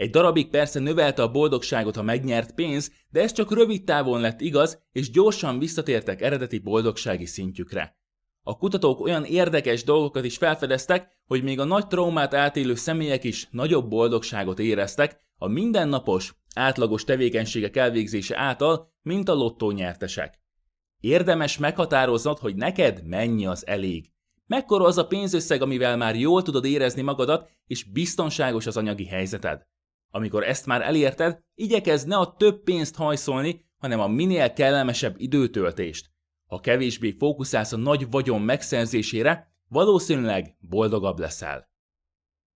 Egy 0.00 0.10
darabig 0.10 0.48
persze 0.48 0.78
növelte 0.78 1.22
a 1.22 1.30
boldogságot 1.30 1.96
a 1.96 2.02
megnyert 2.02 2.54
pénz, 2.54 2.92
de 3.10 3.20
ez 3.20 3.32
csak 3.32 3.52
rövid 3.52 3.84
távon 3.84 4.20
lett 4.20 4.40
igaz, 4.40 4.82
és 4.92 5.10
gyorsan 5.10 5.58
visszatértek 5.58 6.22
eredeti 6.22 6.58
boldogsági 6.58 7.26
szintjükre. 7.26 7.98
A 8.42 8.56
kutatók 8.56 9.00
olyan 9.00 9.24
érdekes 9.24 9.84
dolgokat 9.84 10.24
is 10.24 10.36
felfedeztek, 10.36 11.08
hogy 11.26 11.42
még 11.42 11.58
a 11.58 11.64
nagy 11.64 11.86
traumát 11.86 12.34
átélő 12.34 12.74
személyek 12.74 13.24
is 13.24 13.48
nagyobb 13.50 13.88
boldogságot 13.88 14.58
éreztek 14.58 15.20
a 15.36 15.48
mindennapos, 15.48 16.34
átlagos 16.54 17.04
tevékenységek 17.04 17.76
elvégzése 17.76 18.38
által, 18.38 18.92
mint 19.02 19.28
a 19.28 19.34
lottó 19.34 19.70
nyertesek. 19.70 20.40
Érdemes 21.00 21.58
meghatároznod, 21.58 22.38
hogy 22.38 22.54
neked 22.54 23.06
mennyi 23.06 23.46
az 23.46 23.66
elég. 23.66 24.10
Mekkora 24.46 24.84
az 24.84 24.98
a 24.98 25.06
pénzösszeg, 25.06 25.62
amivel 25.62 25.96
már 25.96 26.16
jól 26.16 26.42
tudod 26.42 26.64
érezni 26.64 27.02
magadat, 27.02 27.50
és 27.66 27.84
biztonságos 27.84 28.66
az 28.66 28.76
anyagi 28.76 29.06
helyzeted. 29.06 29.68
Amikor 30.10 30.44
ezt 30.44 30.66
már 30.66 30.82
elérted, 30.82 31.40
igyekezz 31.54 32.04
ne 32.04 32.16
a 32.16 32.34
több 32.38 32.62
pénzt 32.62 32.96
hajszolni, 32.96 33.64
hanem 33.78 34.00
a 34.00 34.06
minél 34.06 34.52
kellemesebb 34.52 35.14
időtöltést. 35.18 36.10
Ha 36.46 36.60
kevésbé 36.60 37.10
fókuszálsz 37.10 37.72
a 37.72 37.76
nagy 37.76 38.10
vagyon 38.10 38.42
megszerzésére, 38.42 39.54
valószínűleg 39.68 40.56
boldogabb 40.58 41.18
leszel. 41.18 41.68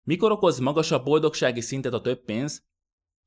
Mikor 0.04 0.32
okoz 0.32 0.60
magasabb 0.60 1.04
boldogsági 1.04 1.62
szintet 1.62 1.94
a 1.94 2.02
több 2.02 2.24
pénz? 2.26 2.64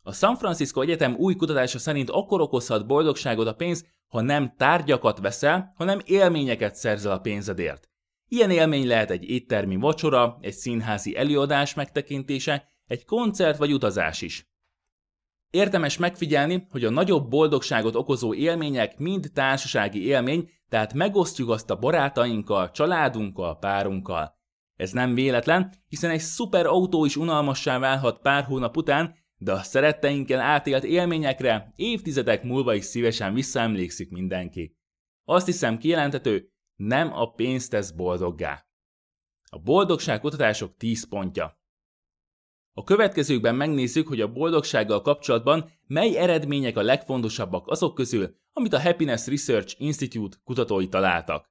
A 0.03 0.13
San 0.13 0.37
Francisco 0.37 0.81
Egyetem 0.81 1.15
új 1.15 1.35
kutatása 1.35 1.79
szerint 1.79 2.11
akkor 2.11 2.41
okozhat 2.41 2.87
boldogságot 2.87 3.47
a 3.47 3.55
pénz, 3.55 3.87
ha 4.07 4.21
nem 4.21 4.55
tárgyakat 4.57 5.19
veszel, 5.19 5.73
hanem 5.77 6.01
élményeket 6.05 6.75
szerzel 6.75 7.13
a 7.13 7.21
pénzedért. 7.21 7.89
Ilyen 8.29 8.51
élmény 8.51 8.87
lehet 8.87 9.11
egy 9.11 9.25
éttermi 9.25 9.77
vacsora, 9.77 10.37
egy 10.41 10.53
színházi 10.53 11.17
előadás 11.17 11.75
megtekintése, 11.75 12.74
egy 12.87 13.05
koncert 13.05 13.59
vagy 13.59 13.73
utazás 13.73 14.23
is. 14.23 14.49
Érdemes 15.51 15.97
megfigyelni, 15.97 16.67
hogy 16.71 16.85
a 16.85 16.91
nagyobb 16.91 17.29
boldogságot 17.29 17.95
okozó 17.95 18.35
élmények 18.35 18.99
mind 18.99 19.31
társasági 19.33 20.07
élmény, 20.07 20.51
tehát 20.69 20.95
megosztjuk 20.95 21.49
azt 21.49 21.71
a 21.71 21.79
barátainkkal, 21.79 22.71
családunkkal, 22.71 23.59
párunkkal. 23.59 24.39
Ez 24.77 24.93
nem 24.93 25.15
véletlen, 25.15 25.73
hiszen 25.87 26.11
egy 26.11 26.21
szuper 26.21 26.67
autó 26.67 27.05
is 27.05 27.17
unalmassá 27.17 27.79
válhat 27.79 28.21
pár 28.21 28.45
hónap 28.45 28.77
után, 28.77 29.15
de 29.37 29.53
a 29.53 29.63
szeretteinkkel 29.63 30.41
átélt 30.41 30.85
élményekre 30.85 31.73
évtizedek 31.77 32.43
múlva 32.43 32.75
is 32.75 32.85
szívesen 32.85 33.35
visszaemlékszik 33.35 34.11
mindenki. 34.11 34.77
Azt 35.25 35.47
hiszem 35.47 35.79
kijelentető, 35.79 36.53
nem 36.77 37.13
a 37.13 37.31
pénz 37.31 37.69
tesz 37.69 37.91
boldoggá. 37.91 38.67
A 39.51 39.59
boldogság 39.59 40.21
kutatások 40.21 40.77
10 40.77 41.09
pontja. 41.09 41.59
A 42.77 42.85
következőkben 42.85 43.55
megnézzük, 43.55 44.09
hogy 44.09 44.21
a 44.21 44.33
boldogsággal 44.33 45.03
kapcsolatban 45.03 45.71
mely 45.87 46.17
eredmények 46.17 46.77
a 46.77 46.83
legfontosabbak 46.83 47.69
azok 47.69 47.95
közül, 47.95 48.37
amit 48.53 48.73
a 48.73 48.81
Happiness 48.81 49.27
Research 49.27 49.75
Institute 49.79 50.37
kutatói 50.45 50.89
találtak. 50.89 51.51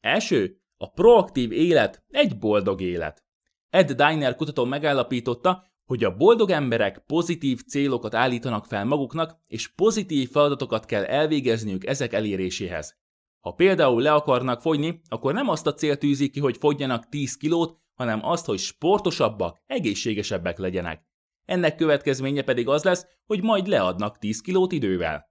Első, 0.00 0.60
a 0.76 0.90
proaktív 0.90 1.52
élet 1.52 2.04
egy 2.10 2.38
boldog 2.38 2.80
élet. 2.80 3.24
Ed 3.70 3.92
Diner 3.92 4.36
kutató 4.36 4.64
megállapította, 4.64 5.64
hogy 5.84 6.04
a 6.04 6.16
boldog 6.16 6.50
emberek 6.50 6.98
pozitív 7.06 7.62
célokat 7.62 8.14
állítanak 8.14 8.66
fel 8.66 8.84
maguknak, 8.84 9.38
és 9.46 9.68
pozitív 9.68 10.30
feladatokat 10.30 10.84
kell 10.84 11.04
elvégezniük 11.04 11.86
ezek 11.86 12.12
eléréséhez. 12.12 12.96
Ha 13.40 13.52
például 13.52 14.02
le 14.02 14.12
akarnak 14.12 14.60
fogyni, 14.60 15.00
akkor 15.08 15.34
nem 15.34 15.48
azt 15.48 15.66
a 15.66 15.74
célt 15.74 15.98
tűzik 15.98 16.32
ki, 16.32 16.40
hogy 16.40 16.56
fogyjanak 16.56 17.08
10 17.08 17.36
kilót, 17.36 17.78
hanem 17.98 18.24
azt, 18.24 18.46
hogy 18.46 18.58
sportosabbak, 18.58 19.62
egészségesebbek 19.66 20.58
legyenek. 20.58 21.06
Ennek 21.44 21.76
következménye 21.76 22.42
pedig 22.42 22.68
az 22.68 22.84
lesz, 22.84 23.06
hogy 23.26 23.42
majd 23.42 23.66
leadnak 23.66 24.18
10 24.18 24.40
kilót 24.40 24.72
idővel. 24.72 25.26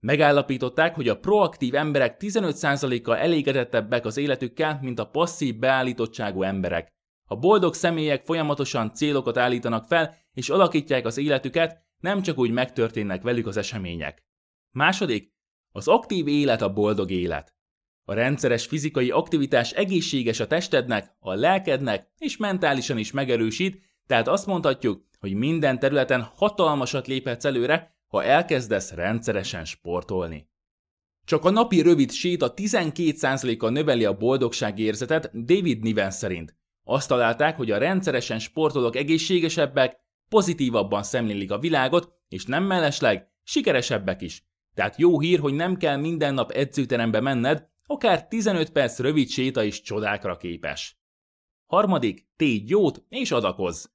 Megállapították, 0.00 0.94
hogy 0.94 1.08
a 1.08 1.18
proaktív 1.18 1.74
emberek 1.74 2.16
15%-kal 2.18 3.16
elégedettebbek 3.16 4.04
az 4.04 4.16
életükkel, 4.16 4.78
mint 4.82 4.98
a 4.98 5.08
passzív 5.08 5.58
beállítottságú 5.58 6.42
emberek. 6.42 6.88
A 7.28 7.36
boldog 7.36 7.74
személyek 7.74 8.24
folyamatosan 8.24 8.94
célokat 8.94 9.36
állítanak 9.36 9.86
fel, 9.86 10.16
és 10.32 10.48
alakítják 10.48 11.06
az 11.06 11.18
életüket, 11.18 11.86
nem 11.98 12.22
csak 12.22 12.38
úgy 12.38 12.50
megtörténnek 12.50 13.22
velük 13.22 13.46
az 13.46 13.56
események. 13.56 14.22
Második, 14.70 15.32
az 15.72 15.88
aktív 15.88 16.28
élet 16.28 16.62
a 16.62 16.72
boldog 16.72 17.10
élet. 17.10 17.54
A 18.04 18.14
rendszeres 18.14 18.66
fizikai 18.66 19.10
aktivitás 19.10 19.70
egészséges 19.70 20.40
a 20.40 20.46
testednek, 20.46 21.16
a 21.18 21.34
lelkednek 21.34 22.10
és 22.18 22.36
mentálisan 22.36 22.98
is 22.98 23.10
megerősít, 23.10 23.82
tehát 24.06 24.28
azt 24.28 24.46
mondhatjuk, 24.46 25.04
hogy 25.18 25.34
minden 25.34 25.78
területen 25.78 26.22
hatalmasat 26.34 27.06
léphetsz 27.06 27.44
előre, 27.44 27.96
ha 28.06 28.24
elkezdesz 28.24 28.92
rendszeresen 28.92 29.64
sportolni. 29.64 30.50
Csak 31.24 31.44
a 31.44 31.50
napi 31.50 31.82
rövid 31.82 32.10
séta 32.10 32.52
12%-kal 32.56 33.70
növeli 33.70 34.04
a 34.04 34.16
boldogságérzetet 34.16 35.44
David 35.44 35.82
Niven 35.82 36.10
szerint. 36.10 36.56
Azt 36.84 37.08
találták, 37.08 37.56
hogy 37.56 37.70
a 37.70 37.78
rendszeresen 37.78 38.38
sportolók 38.38 38.96
egészségesebbek, 38.96 39.96
pozitívabban 40.28 41.02
szemlélik 41.02 41.50
a 41.50 41.58
világot, 41.58 42.12
és 42.28 42.44
nem 42.44 42.64
mellesleg 42.64 43.28
sikeresebbek 43.42 44.22
is. 44.22 44.44
Tehát 44.74 44.98
jó 44.98 45.20
hír, 45.20 45.38
hogy 45.38 45.54
nem 45.54 45.76
kell 45.76 45.96
minden 45.96 46.34
nap 46.34 46.50
edzőterembe 46.50 47.20
menned, 47.20 47.68
akár 47.92 48.28
15 48.28 48.70
perc 48.70 48.98
rövid 48.98 49.28
séta 49.28 49.62
is 49.62 49.82
csodákra 49.82 50.36
képes. 50.36 51.00
Harmadik, 51.66 52.26
tégy 52.36 52.70
jót 52.70 53.04
és 53.08 53.30
adakozz. 53.30 53.86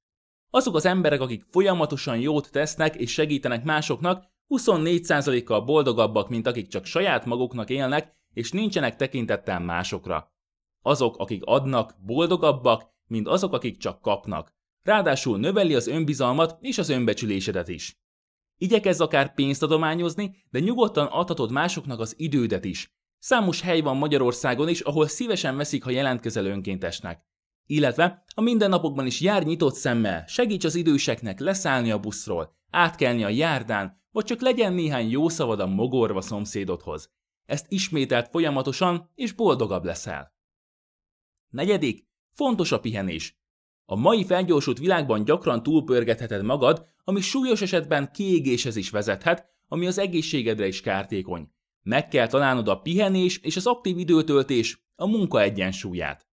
Azok 0.49 0.75
az 0.75 0.85
emberek, 0.85 1.21
akik 1.21 1.43
folyamatosan 1.51 2.19
jót 2.19 2.51
tesznek 2.51 2.95
és 2.95 3.11
segítenek 3.11 3.63
másoknak, 3.63 4.25
24%-kal 4.49 5.61
boldogabbak, 5.61 6.29
mint 6.29 6.47
akik 6.47 6.67
csak 6.67 6.85
saját 6.85 7.25
maguknak 7.25 7.69
élnek, 7.69 8.15
és 8.33 8.51
nincsenek 8.51 8.95
tekintettel 8.95 9.59
másokra. 9.59 10.33
Azok, 10.81 11.17
akik 11.17 11.43
adnak, 11.45 11.95
boldogabbak, 12.05 12.89
mint 13.07 13.27
azok, 13.27 13.53
akik 13.53 13.77
csak 13.77 14.01
kapnak. 14.01 14.53
Ráadásul 14.83 15.39
növeli 15.39 15.75
az 15.75 15.87
önbizalmat 15.87 16.57
és 16.61 16.77
az 16.77 16.89
önbecsülésedet 16.89 17.67
is. 17.67 17.99
Igyekezz 18.57 19.01
akár 19.01 19.33
pénzt 19.33 19.63
adományozni, 19.63 20.35
de 20.49 20.59
nyugodtan 20.59 21.07
adhatod 21.07 21.51
másoknak 21.51 21.99
az 21.99 22.13
idődet 22.17 22.65
is. 22.65 22.96
Számos 23.19 23.61
hely 23.61 23.81
van 23.81 23.97
Magyarországon 23.97 24.69
is, 24.69 24.79
ahol 24.79 25.07
szívesen 25.07 25.57
veszik, 25.57 25.83
ha 25.83 25.89
jelentkezel 25.89 26.45
önkéntesnek. 26.45 27.25
Illetve 27.65 28.23
a 28.35 28.41
mindennapokban 28.41 29.05
is 29.05 29.21
jár 29.21 29.43
nyitott 29.43 29.75
szemmel, 29.75 30.25
segíts 30.27 30.65
az 30.65 30.75
időseknek 30.75 31.39
leszállni 31.39 31.91
a 31.91 31.99
buszról, 31.99 32.55
átkelni 32.69 33.23
a 33.23 33.29
járdán, 33.29 34.01
vagy 34.11 34.25
csak 34.25 34.41
legyen 34.41 34.73
néhány 34.73 35.09
jó 35.09 35.29
szavad 35.29 35.59
a 35.59 35.67
mogorva 35.67 36.21
szomszédodhoz. 36.21 37.11
Ezt 37.45 37.65
ismételt 37.69 38.29
folyamatosan, 38.29 39.11
és 39.15 39.31
boldogabb 39.31 39.83
leszel. 39.83 40.35
Negyedik, 41.49 42.07
fontos 42.33 42.71
a 42.71 42.79
pihenés. 42.79 43.39
A 43.85 43.95
mai 43.95 44.25
felgyorsult 44.25 44.77
világban 44.77 45.23
gyakran 45.23 45.63
túlpörgetheted 45.63 46.43
magad, 46.43 46.85
ami 47.03 47.21
súlyos 47.21 47.61
esetben 47.61 48.11
kiégéshez 48.11 48.75
is 48.75 48.89
vezethet, 48.89 49.45
ami 49.67 49.87
az 49.87 49.97
egészségedre 49.97 50.67
is 50.67 50.81
kártékony. 50.81 51.51
Meg 51.87 52.07
kell 52.07 52.27
találnod 52.27 52.67
a 52.67 52.79
pihenés 52.79 53.37
és 53.37 53.55
az 53.55 53.67
aktív 53.67 53.97
időtöltés, 53.97 54.85
a 54.95 55.07
munka 55.07 55.41
egyensúlyát. 55.41 56.27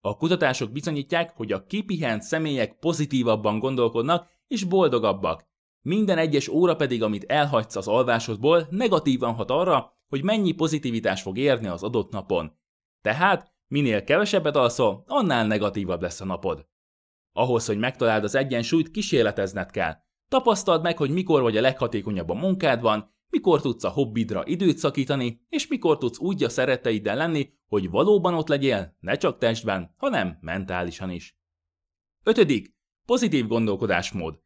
A 0.00 0.16
kutatások 0.16 0.72
bizonyítják, 0.72 1.36
hogy 1.36 1.52
a 1.52 1.66
kipihent 1.66 2.22
személyek 2.22 2.78
pozitívabban 2.78 3.58
gondolkodnak 3.58 4.28
és 4.46 4.64
boldogabbak. 4.64 5.46
Minden 5.82 6.18
egyes 6.18 6.48
óra 6.48 6.76
pedig, 6.76 7.02
amit 7.02 7.24
elhagysz 7.24 7.76
az 7.76 7.88
alvásodból, 7.88 8.66
negatívan 8.70 9.34
hat 9.34 9.50
arra, 9.50 9.92
hogy 10.08 10.22
mennyi 10.22 10.52
pozitivitás 10.52 11.22
fog 11.22 11.38
érni 11.38 11.66
az 11.66 11.82
adott 11.82 12.10
napon. 12.10 12.58
Tehát, 13.00 13.52
minél 13.66 14.04
kevesebbet 14.04 14.56
alszol, 14.56 15.04
annál 15.06 15.46
negatívabb 15.46 16.02
lesz 16.02 16.20
a 16.20 16.24
napod. 16.24 16.66
Ahhoz, 17.32 17.66
hogy 17.66 17.78
megtaláld 17.78 18.24
az 18.24 18.34
egyensúlyt, 18.34 18.90
kísérletezned 18.90 19.70
kell. 19.70 19.96
Tapasztald 20.28 20.82
meg, 20.82 20.96
hogy 20.96 21.10
mikor 21.10 21.42
vagy 21.42 21.56
a 21.56 21.60
leghatékonyabb 21.60 22.28
a 22.28 22.34
munkádban, 22.34 23.13
mikor 23.34 23.60
tudsz 23.60 23.84
a 23.84 23.88
hobbidra 23.88 24.42
időt 24.46 24.78
szakítani, 24.78 25.40
és 25.48 25.66
mikor 25.66 25.98
tudsz 25.98 26.18
úgy 26.18 26.44
a 26.44 26.48
szeretteiddel 26.48 27.16
lenni, 27.16 27.52
hogy 27.66 27.90
valóban 27.90 28.34
ott 28.34 28.48
legyél, 28.48 28.96
ne 29.00 29.16
csak 29.16 29.38
testben, 29.38 29.94
hanem 29.96 30.38
mentálisan 30.40 31.10
is. 31.10 31.38
Ötödik. 32.22 32.74
Pozitív 33.06 33.46
gondolkodásmód. 33.46 34.40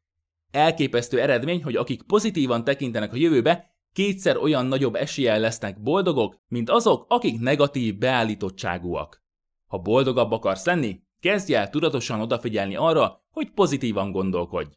Elképesztő 0.51 1.21
eredmény, 1.21 1.63
hogy 1.63 1.77
akik 1.77 2.03
pozitívan 2.03 2.65
tekintenek 2.65 3.13
a 3.13 3.17
jövőbe, 3.17 3.75
kétszer 3.93 4.37
olyan 4.37 4.67
nagyobb 4.67 4.95
eséllyel 4.95 5.41
lesznek 5.41 5.83
boldogok, 5.83 6.41
mint 6.49 6.71
azok, 6.71 7.07
akik 7.09 7.41
negatív 7.41 7.99
beállítottságúak. 7.99 9.23
Ha 9.67 9.79
boldogabb 9.79 10.31
akarsz 10.31 10.65
lenni, 10.65 11.03
kezdj 11.21 11.55
el 11.55 11.71
tudatosan 11.71 12.21
odafigyelni 12.21 12.77
arra, 12.77 13.25
hogy 13.31 13.51
pozitívan 13.51 14.13
gondolkodj. 14.13 14.71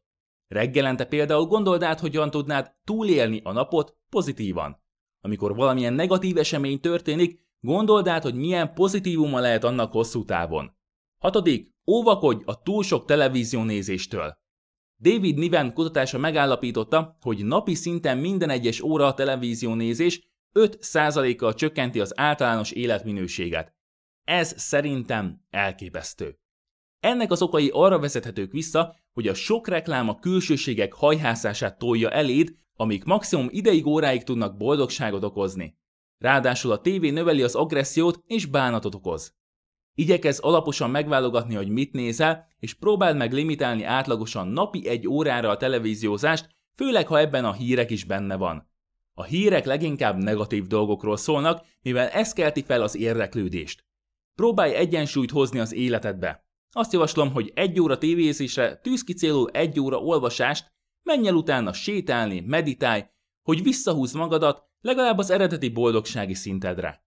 Reggelente 0.51 1.05
például 1.05 1.45
gondold 1.45 1.83
át, 1.83 1.99
hogyan 1.99 2.29
tudnád 2.29 2.71
túlélni 2.83 3.41
a 3.43 3.51
napot 3.51 3.95
pozitívan. 4.09 4.83
Amikor 5.21 5.55
valamilyen 5.55 5.93
negatív 5.93 6.37
esemény 6.37 6.79
történik, 6.79 7.39
gondold 7.59 8.07
át, 8.07 8.23
hogy 8.23 8.35
milyen 8.35 8.73
pozitívuma 8.73 9.39
lehet 9.39 9.63
annak 9.63 9.91
hosszú 9.91 10.25
távon. 10.25 10.71
Hatodik, 11.21 11.71
óvakodj 11.91 12.43
a 12.45 12.61
túl 12.61 12.83
sok 12.83 13.05
televíziónézéstől. 13.05 14.37
David 15.01 15.37
Niven 15.37 15.73
kutatása 15.73 16.17
megállapította, 16.17 17.17
hogy 17.21 17.45
napi 17.45 17.73
szinten 17.73 18.17
minden 18.17 18.49
egyes 18.49 18.81
óra 18.81 19.05
a 19.05 19.13
televíziónézés 19.13 20.29
5%-kal 20.53 21.53
csökkenti 21.53 21.99
az 21.99 22.19
általános 22.19 22.71
életminőséget. 22.71 23.75
Ez 24.23 24.59
szerintem 24.61 25.45
elképesztő. 25.49 26.39
Ennek 26.99 27.31
az 27.31 27.41
okai 27.41 27.69
arra 27.73 27.99
vezethetők 27.99 28.51
vissza, 28.51 28.95
hogy 29.13 29.27
a 29.27 29.33
sok 29.33 29.67
reklám 29.67 30.09
a 30.09 30.19
külsőségek 30.19 30.93
hajhászását 30.93 31.77
tolja 31.77 32.09
eléd, 32.09 32.55
amik 32.75 33.03
maximum 33.03 33.47
ideig 33.49 33.85
óráig 33.85 34.23
tudnak 34.23 34.57
boldogságot 34.57 35.23
okozni. 35.23 35.77
Ráadásul 36.17 36.71
a 36.71 36.81
tévé 36.81 37.09
növeli 37.09 37.43
az 37.43 37.55
agressziót 37.55 38.23
és 38.25 38.45
bánatot 38.45 38.95
okoz. 38.95 39.33
Igyekez 39.93 40.39
alaposan 40.39 40.89
megválogatni, 40.89 41.55
hogy 41.55 41.69
mit 41.69 41.93
nézel, 41.93 42.47
és 42.59 42.73
próbáld 42.73 43.17
meg 43.17 43.33
limitálni 43.33 43.83
átlagosan 43.83 44.47
napi 44.47 44.87
egy 44.87 45.07
órára 45.07 45.49
a 45.49 45.57
televíziózást, 45.57 46.49
főleg 46.75 47.07
ha 47.07 47.19
ebben 47.19 47.45
a 47.45 47.53
hírek 47.53 47.89
is 47.89 48.03
benne 48.03 48.35
van. 48.35 48.69
A 49.13 49.23
hírek 49.23 49.65
leginkább 49.65 50.17
negatív 50.17 50.67
dolgokról 50.67 51.17
szólnak, 51.17 51.65
mivel 51.81 52.07
ez 52.07 52.33
kelti 52.33 52.63
fel 52.63 52.81
az 52.81 52.95
érdeklődést. 52.95 53.85
Próbálj 54.35 54.73
egyensúlyt 54.73 55.31
hozni 55.31 55.59
az 55.59 55.73
életedbe. 55.73 56.45
Azt 56.71 56.93
javaslom, 56.93 57.31
hogy 57.31 57.51
egy 57.55 57.79
óra 57.79 57.97
tévézésre 57.97 58.75
tűz 58.75 59.03
ki 59.03 59.13
célul 59.13 59.49
egy 59.49 59.79
óra 59.79 59.97
olvasást, 59.97 60.71
menj 61.03 61.27
el 61.27 61.35
utána 61.35 61.73
sétálni, 61.73 62.39
meditálj, 62.39 63.03
hogy 63.41 63.63
visszahúz 63.63 64.13
magadat 64.13 64.69
legalább 64.81 65.17
az 65.17 65.29
eredeti 65.29 65.69
boldogsági 65.69 66.33
szintedre. 66.33 67.05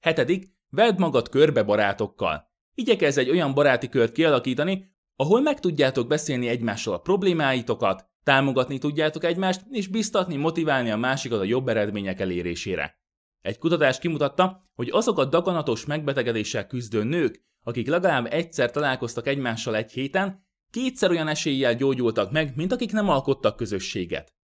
Hetedik, 0.00 0.54
vedd 0.70 0.98
magad 0.98 1.28
körbe 1.28 1.62
barátokkal. 1.62 2.50
Igyekezz 2.74 3.18
egy 3.18 3.30
olyan 3.30 3.54
baráti 3.54 3.88
kört 3.88 4.12
kialakítani, 4.12 4.90
ahol 5.16 5.40
meg 5.40 5.60
tudjátok 5.60 6.06
beszélni 6.06 6.48
egymással 6.48 6.94
a 6.94 7.00
problémáitokat, 7.00 8.10
támogatni 8.22 8.78
tudjátok 8.78 9.24
egymást, 9.24 9.62
és 9.70 9.88
biztatni, 9.88 10.36
motiválni 10.36 10.90
a 10.90 10.96
másikat 10.96 11.40
a 11.40 11.44
jobb 11.44 11.68
eredmények 11.68 12.20
elérésére. 12.20 13.00
Egy 13.40 13.58
kutatás 13.58 13.98
kimutatta, 13.98 14.70
hogy 14.74 14.88
azok 14.90 15.18
a 15.18 15.24
daganatos 15.24 15.84
megbetegedéssel 15.84 16.66
küzdő 16.66 17.02
nők, 17.02 17.44
akik 17.62 17.88
legalább 17.88 18.32
egyszer 18.32 18.70
találkoztak 18.70 19.26
egymással 19.26 19.76
egy 19.76 19.92
héten, 19.92 20.46
kétszer 20.70 21.10
olyan 21.10 21.28
eséllyel 21.28 21.74
gyógyultak 21.74 22.30
meg, 22.30 22.52
mint 22.56 22.72
akik 22.72 22.92
nem 22.92 23.08
alkottak 23.08 23.56
közösséget. 23.56 24.34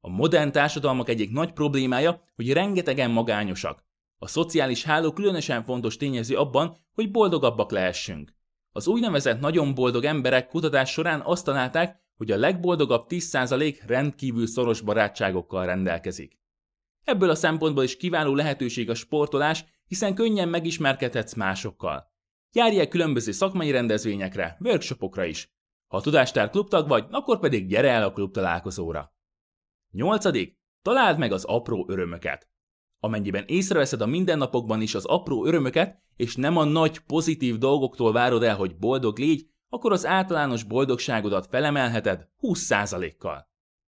A 0.00 0.08
modern 0.08 0.52
társadalmak 0.52 1.08
egyik 1.08 1.30
nagy 1.30 1.52
problémája, 1.52 2.22
hogy 2.34 2.52
rengetegen 2.52 3.10
magányosak. 3.10 3.84
A 4.18 4.26
szociális 4.26 4.84
háló 4.84 5.12
különösen 5.12 5.64
fontos 5.64 5.96
tényező 5.96 6.36
abban, 6.36 6.76
hogy 6.94 7.10
boldogabbak 7.10 7.70
lehessünk. 7.70 8.34
Az 8.72 8.86
úgynevezett 8.86 9.40
nagyon 9.40 9.74
boldog 9.74 10.04
emberek 10.04 10.48
kutatás 10.48 10.90
során 10.90 11.20
azt 11.24 11.44
találták, 11.44 12.00
hogy 12.16 12.30
a 12.30 12.36
legboldogabb 12.36 13.06
10% 13.08 13.78
rendkívül 13.86 14.46
szoros 14.46 14.80
barátságokkal 14.80 15.66
rendelkezik. 15.66 16.38
Ebből 17.04 17.30
a 17.30 17.34
szempontból 17.34 17.84
is 17.84 17.96
kiváló 17.96 18.34
lehetőség 18.34 18.90
a 18.90 18.94
sportolás, 18.94 19.64
hiszen 19.86 20.14
könnyen 20.14 20.48
megismerkedhetsz 20.48 21.34
másokkal. 21.34 22.11
Járj 22.54 22.78
el 22.78 22.88
különböző 22.88 23.32
szakmai 23.32 23.70
rendezvényekre, 23.70 24.56
workshopokra 24.60 25.24
is. 25.24 25.52
Ha 25.86 26.00
tudástár 26.00 26.50
klubtag 26.50 26.88
vagy, 26.88 27.06
akkor 27.10 27.38
pedig 27.38 27.66
gyere 27.66 27.90
el 27.90 28.02
a 28.02 28.12
klub 28.12 28.32
találkozóra. 28.32 29.14
8. 29.90 30.24
Találd 30.82 31.18
meg 31.18 31.32
az 31.32 31.44
apró 31.44 31.86
örömöket. 31.88 32.48
Amennyiben 32.98 33.44
észreveszed 33.46 34.00
a 34.00 34.06
mindennapokban 34.06 34.80
is 34.80 34.94
az 34.94 35.04
apró 35.04 35.46
örömöket, 35.46 36.02
és 36.16 36.36
nem 36.36 36.56
a 36.56 36.64
nagy 36.64 36.98
pozitív 36.98 37.58
dolgoktól 37.58 38.12
várod 38.12 38.42
el, 38.42 38.56
hogy 38.56 38.76
boldog 38.76 39.18
légy, 39.18 39.46
akkor 39.68 39.92
az 39.92 40.06
általános 40.06 40.62
boldogságodat 40.62 41.46
felemelheted 41.46 42.28
20%-kal. 42.40 43.50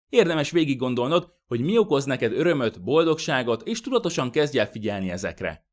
Érdemes 0.09 0.51
végig 0.51 0.79
gondolnod, 0.79 1.33
hogy 1.47 1.61
mi 1.61 1.79
okoz 1.79 2.05
neked 2.05 2.33
örömöt, 2.33 2.83
boldogságot, 2.83 3.63
és 3.63 3.81
tudatosan 3.81 4.31
kezdj 4.31 4.59
el 4.59 4.67
figyelni 4.67 5.11
ezekre. 5.11 5.67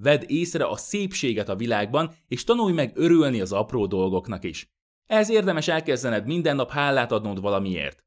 Vedd 0.00 0.22
észre 0.26 0.64
a 0.64 0.76
szépséget 0.76 1.48
a 1.48 1.56
világban, 1.56 2.14
és 2.28 2.44
tanulj 2.44 2.72
meg 2.72 2.92
örülni 2.94 3.40
az 3.40 3.52
apró 3.52 3.86
dolgoknak 3.86 4.44
is. 4.44 4.68
Ez 5.06 5.30
érdemes 5.30 5.68
elkezdened 5.68 6.26
minden 6.26 6.56
nap 6.56 6.70
hálát 6.70 7.12
adnod 7.12 7.40
valamiért. 7.40 8.04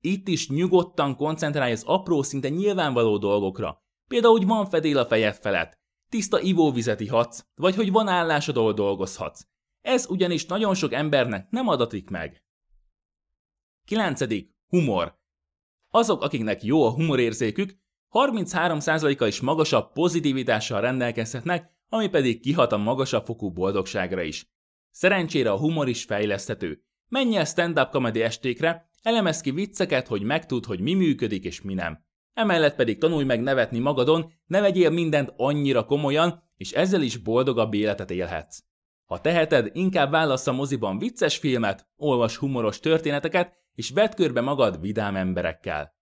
Itt 0.00 0.28
is 0.28 0.48
nyugodtan 0.48 1.16
koncentrálj 1.16 1.72
az 1.72 1.82
apró, 1.86 2.22
szinte 2.22 2.48
nyilvánvaló 2.48 3.18
dolgokra. 3.18 3.82
Például, 4.08 4.38
hogy 4.38 4.46
van 4.46 4.66
fedél 4.66 4.98
a 4.98 5.06
fejed 5.06 5.34
felett, 5.34 5.78
tiszta 6.08 6.40
ivóvizet 6.40 7.00
ihatsz, 7.00 7.44
vagy 7.54 7.74
hogy 7.74 7.90
van 7.90 8.08
állásod, 8.08 8.56
ahol 8.56 8.72
dolgozhatsz. 8.72 9.46
Ez 9.80 10.06
ugyanis 10.08 10.46
nagyon 10.46 10.74
sok 10.74 10.92
embernek 10.92 11.50
nem 11.50 11.68
adatik 11.68 12.10
meg. 12.10 12.44
9. 13.86 14.20
Humor. 14.68 15.18
Azok, 15.90 16.22
akiknek 16.22 16.62
jó 16.62 16.86
a 16.86 16.90
humorérzékük, 16.90 17.78
33%-a 18.10 19.26
is 19.26 19.40
magasabb 19.40 19.92
pozitivitással 19.92 20.80
rendelkezhetnek, 20.80 21.70
ami 21.88 22.08
pedig 22.08 22.40
kihat 22.40 22.72
a 22.72 22.76
magasabb 22.76 23.24
fokú 23.24 23.50
boldogságra 23.52 24.22
is. 24.22 24.46
Szerencsére 24.90 25.50
a 25.50 25.58
humor 25.58 25.88
is 25.88 26.04
fejleszthető. 26.04 26.82
Menj 27.08 27.36
el 27.36 27.44
stand-up 27.44 27.90
comedy 27.90 28.22
estékre, 28.22 28.90
elemez 29.02 29.40
ki 29.40 29.50
vicceket, 29.50 30.06
hogy 30.06 30.22
megtud, 30.22 30.64
hogy 30.64 30.80
mi 30.80 30.94
működik 30.94 31.44
és 31.44 31.60
mi 31.60 31.74
nem. 31.74 32.04
Emellett 32.32 32.74
pedig 32.74 32.98
tanulj 32.98 33.24
meg 33.24 33.42
nevetni 33.42 33.78
magadon, 33.78 34.32
ne 34.46 34.60
vegyél 34.60 34.90
mindent 34.90 35.32
annyira 35.36 35.84
komolyan, 35.84 36.42
és 36.56 36.72
ezzel 36.72 37.02
is 37.02 37.16
boldogabb 37.16 37.74
életet 37.74 38.10
élhetsz. 38.10 38.58
Ha 39.04 39.20
teheted, 39.20 39.70
inkább 39.72 40.10
válasz 40.10 40.46
a 40.46 40.52
moziban 40.52 40.98
vicces 40.98 41.36
filmet, 41.36 41.88
olvas 41.96 42.36
humoros 42.36 42.80
történeteket, 42.80 43.54
és 43.74 43.90
vedd 43.90 44.14
körbe 44.14 44.40
magad 44.40 44.80
vidám 44.80 45.16
emberekkel. 45.16 45.94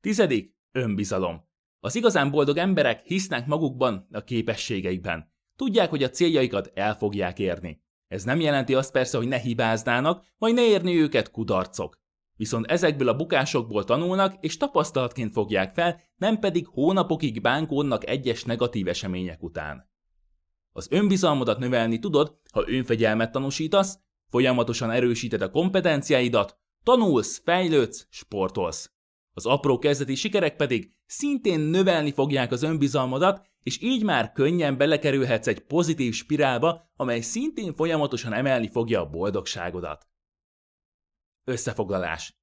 Tizedik, 0.00 0.56
önbizalom. 0.72 1.46
Az 1.80 1.94
igazán 1.94 2.30
boldog 2.30 2.56
emberek 2.56 3.02
hisznek 3.04 3.46
magukban, 3.46 4.08
a 4.12 4.24
képességeikben. 4.24 5.32
Tudják, 5.56 5.90
hogy 5.90 6.02
a 6.02 6.10
céljaikat 6.10 6.70
el 6.74 6.96
fogják 6.96 7.38
érni. 7.38 7.82
Ez 8.08 8.24
nem 8.24 8.40
jelenti 8.40 8.74
azt 8.74 8.92
persze, 8.92 9.16
hogy 9.16 9.28
ne 9.28 9.38
hibáznának, 9.38 10.26
vagy 10.38 10.54
ne 10.54 10.62
érni 10.62 11.00
őket 11.00 11.30
kudarcok. 11.30 12.00
Viszont 12.36 12.66
ezekből 12.66 13.08
a 13.08 13.16
bukásokból 13.16 13.84
tanulnak 13.84 14.34
és 14.40 14.56
tapasztalatként 14.56 15.32
fogják 15.32 15.72
fel, 15.72 16.00
nem 16.16 16.38
pedig 16.38 16.66
hónapokig 16.66 17.40
bánkódnak 17.40 18.08
egyes 18.08 18.44
negatív 18.44 18.88
események 18.88 19.42
után. 19.42 19.90
Az 20.72 20.88
önbizalmadat 20.90 21.58
növelni 21.58 21.98
tudod, 21.98 22.38
ha 22.52 22.64
önfegyelmet 22.66 23.32
tanúsítasz, 23.32 23.98
folyamatosan 24.30 24.90
erősíted 24.90 25.42
a 25.42 25.50
kompetenciáidat, 25.50 26.58
tanulsz, 26.82 27.40
fejlődsz, 27.44 28.06
sportolsz. 28.10 28.92
Az 29.38 29.46
apró 29.46 29.78
kezdeti 29.78 30.14
sikerek 30.14 30.56
pedig 30.56 30.92
szintén 31.06 31.60
növelni 31.60 32.12
fogják 32.12 32.52
az 32.52 32.62
önbizalmadat, 32.62 33.46
és 33.62 33.82
így 33.82 34.04
már 34.04 34.32
könnyen 34.32 34.76
belekerülhetsz 34.76 35.46
egy 35.46 35.60
pozitív 35.60 36.14
spirálba, 36.14 36.90
amely 36.96 37.20
szintén 37.20 37.74
folyamatosan 37.74 38.32
emelni 38.32 38.68
fogja 38.70 39.00
a 39.00 39.10
boldogságodat. 39.10 40.06
Összefoglalás. 41.44 42.38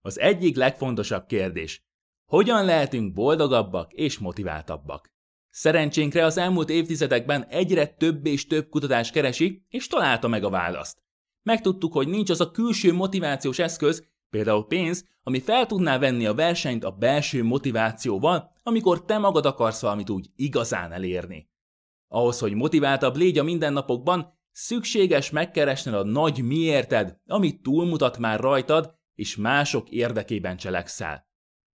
Az 0.00 0.18
egyik 0.18 0.56
legfontosabb 0.56 1.26
kérdés. 1.26 1.84
Hogyan 2.24 2.64
lehetünk 2.64 3.12
boldogabbak 3.12 3.92
és 3.92 4.18
motiváltabbak? 4.18 5.12
Szerencsénkre 5.50 6.24
az 6.24 6.36
elmúlt 6.36 6.70
évtizedekben 6.70 7.44
egyre 7.44 7.86
több 7.86 8.26
és 8.26 8.46
több 8.46 8.68
kutatás 8.68 9.10
keresi, 9.10 9.66
és 9.68 9.86
találta 9.86 10.28
meg 10.28 10.44
a 10.44 10.50
választ. 10.50 11.02
Megtudtuk, 11.42 11.92
hogy 11.92 12.08
nincs 12.08 12.30
az 12.30 12.40
a 12.40 12.50
külső 12.50 12.92
motivációs 12.92 13.58
eszköz, 13.58 14.09
például 14.30 14.66
pénz, 14.66 15.08
ami 15.22 15.40
fel 15.40 15.66
tudná 15.66 15.98
venni 15.98 16.26
a 16.26 16.34
versenyt 16.34 16.84
a 16.84 16.90
belső 16.90 17.44
motivációval, 17.44 18.52
amikor 18.62 19.04
te 19.04 19.18
magad 19.18 19.46
akarsz 19.46 19.80
valamit 19.80 20.10
úgy 20.10 20.30
igazán 20.36 20.92
elérni. 20.92 21.50
Ahhoz, 22.08 22.38
hogy 22.38 22.54
motiváltabb 22.54 23.16
légy 23.16 23.38
a 23.38 23.42
mindennapokban, 23.42 24.38
szükséges 24.52 25.30
megkeresned 25.30 25.94
a 25.94 26.04
nagy 26.04 26.42
miérted, 26.42 27.16
amit 27.26 27.62
túlmutat 27.62 28.18
már 28.18 28.40
rajtad, 28.40 28.94
és 29.14 29.36
mások 29.36 29.90
érdekében 29.90 30.56
cselekszel. 30.56 31.28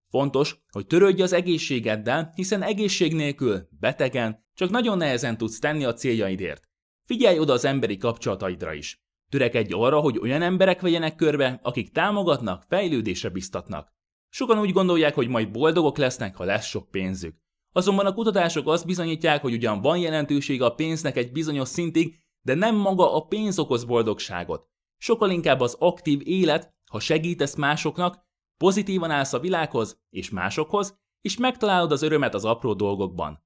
Fontos, 0.09 0.57
hogy 0.71 0.87
törődj 0.87 1.21
az 1.21 1.33
egészségeddel, 1.33 2.31
hiszen 2.35 2.61
egészség 2.61 3.13
nélkül, 3.13 3.67
betegen, 3.79 4.45
csak 4.53 4.69
nagyon 4.69 4.97
nehezen 4.97 5.37
tudsz 5.37 5.59
tenni 5.59 5.85
a 5.85 5.93
céljaidért. 5.93 6.63
Figyelj 7.05 7.39
oda 7.39 7.53
az 7.53 7.65
emberi 7.65 7.97
kapcsolataidra 7.97 8.73
is. 8.73 9.02
Törekedj 9.33 9.73
arra, 9.73 9.99
hogy 9.99 10.19
olyan 10.21 10.41
emberek 10.41 10.81
vegyenek 10.81 11.15
körbe, 11.15 11.59
akik 11.63 11.91
támogatnak, 11.91 12.63
fejlődésre 12.67 13.29
biztatnak. 13.29 13.93
Sokan 14.29 14.59
úgy 14.59 14.71
gondolják, 14.71 15.15
hogy 15.15 15.27
majd 15.27 15.51
boldogok 15.51 15.97
lesznek, 15.97 16.35
ha 16.35 16.43
lesz 16.43 16.65
sok 16.65 16.91
pénzük. 16.91 17.35
Azonban 17.71 18.05
a 18.05 18.13
kutatások 18.13 18.67
azt 18.67 18.85
bizonyítják, 18.85 19.41
hogy 19.41 19.53
ugyan 19.53 19.81
van 19.81 19.97
jelentősége 19.97 20.65
a 20.65 20.73
pénznek 20.73 21.17
egy 21.17 21.31
bizonyos 21.31 21.67
szintig, 21.67 22.15
de 22.41 22.53
nem 22.53 22.75
maga 22.75 23.15
a 23.15 23.25
pénz 23.25 23.59
okoz 23.59 23.83
boldogságot. 23.83 24.67
Sokkal 24.97 25.29
inkább 25.29 25.59
az 25.59 25.75
aktív 25.79 26.21
élet, 26.23 26.73
ha 26.91 26.99
segítesz 26.99 27.55
másoknak, 27.55 28.25
pozitívan 28.57 29.11
állsz 29.11 29.33
a 29.33 29.39
világhoz 29.39 30.01
és 30.09 30.29
másokhoz, 30.29 30.97
és 31.21 31.37
megtalálod 31.37 31.91
az 31.91 32.01
örömet 32.01 32.33
az 32.33 32.45
apró 32.45 32.73
dolgokban. 32.73 33.43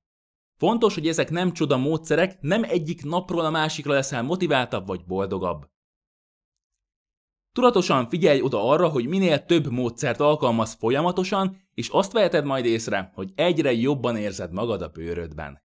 Fontos, 0.57 0.93
hogy 0.93 1.07
ezek 1.07 1.29
nem 1.29 1.53
csoda 1.53 1.77
módszerek, 1.77 2.41
nem 2.41 2.63
egyik 2.63 3.03
napról 3.03 3.45
a 3.45 3.49
másikra 3.49 3.93
leszel 3.93 4.23
motiváltabb 4.23 4.87
vagy 4.87 5.05
boldogabb. 5.05 5.75
Tudatosan 7.57 8.09
figyelj 8.09 8.41
oda 8.41 8.69
arra, 8.69 8.87
hogy 8.87 9.07
minél 9.07 9.45
több 9.45 9.71
módszert 9.71 10.19
alkalmaz 10.19 10.73
folyamatosan, 10.79 11.57
és 11.73 11.89
azt 11.89 12.11
veheted 12.11 12.45
majd 12.45 12.65
észre, 12.65 13.11
hogy 13.13 13.31
egyre 13.35 13.73
jobban 13.73 14.17
érzed 14.17 14.51
magad 14.51 14.81
a 14.81 14.87
bőrödben. 14.87 15.61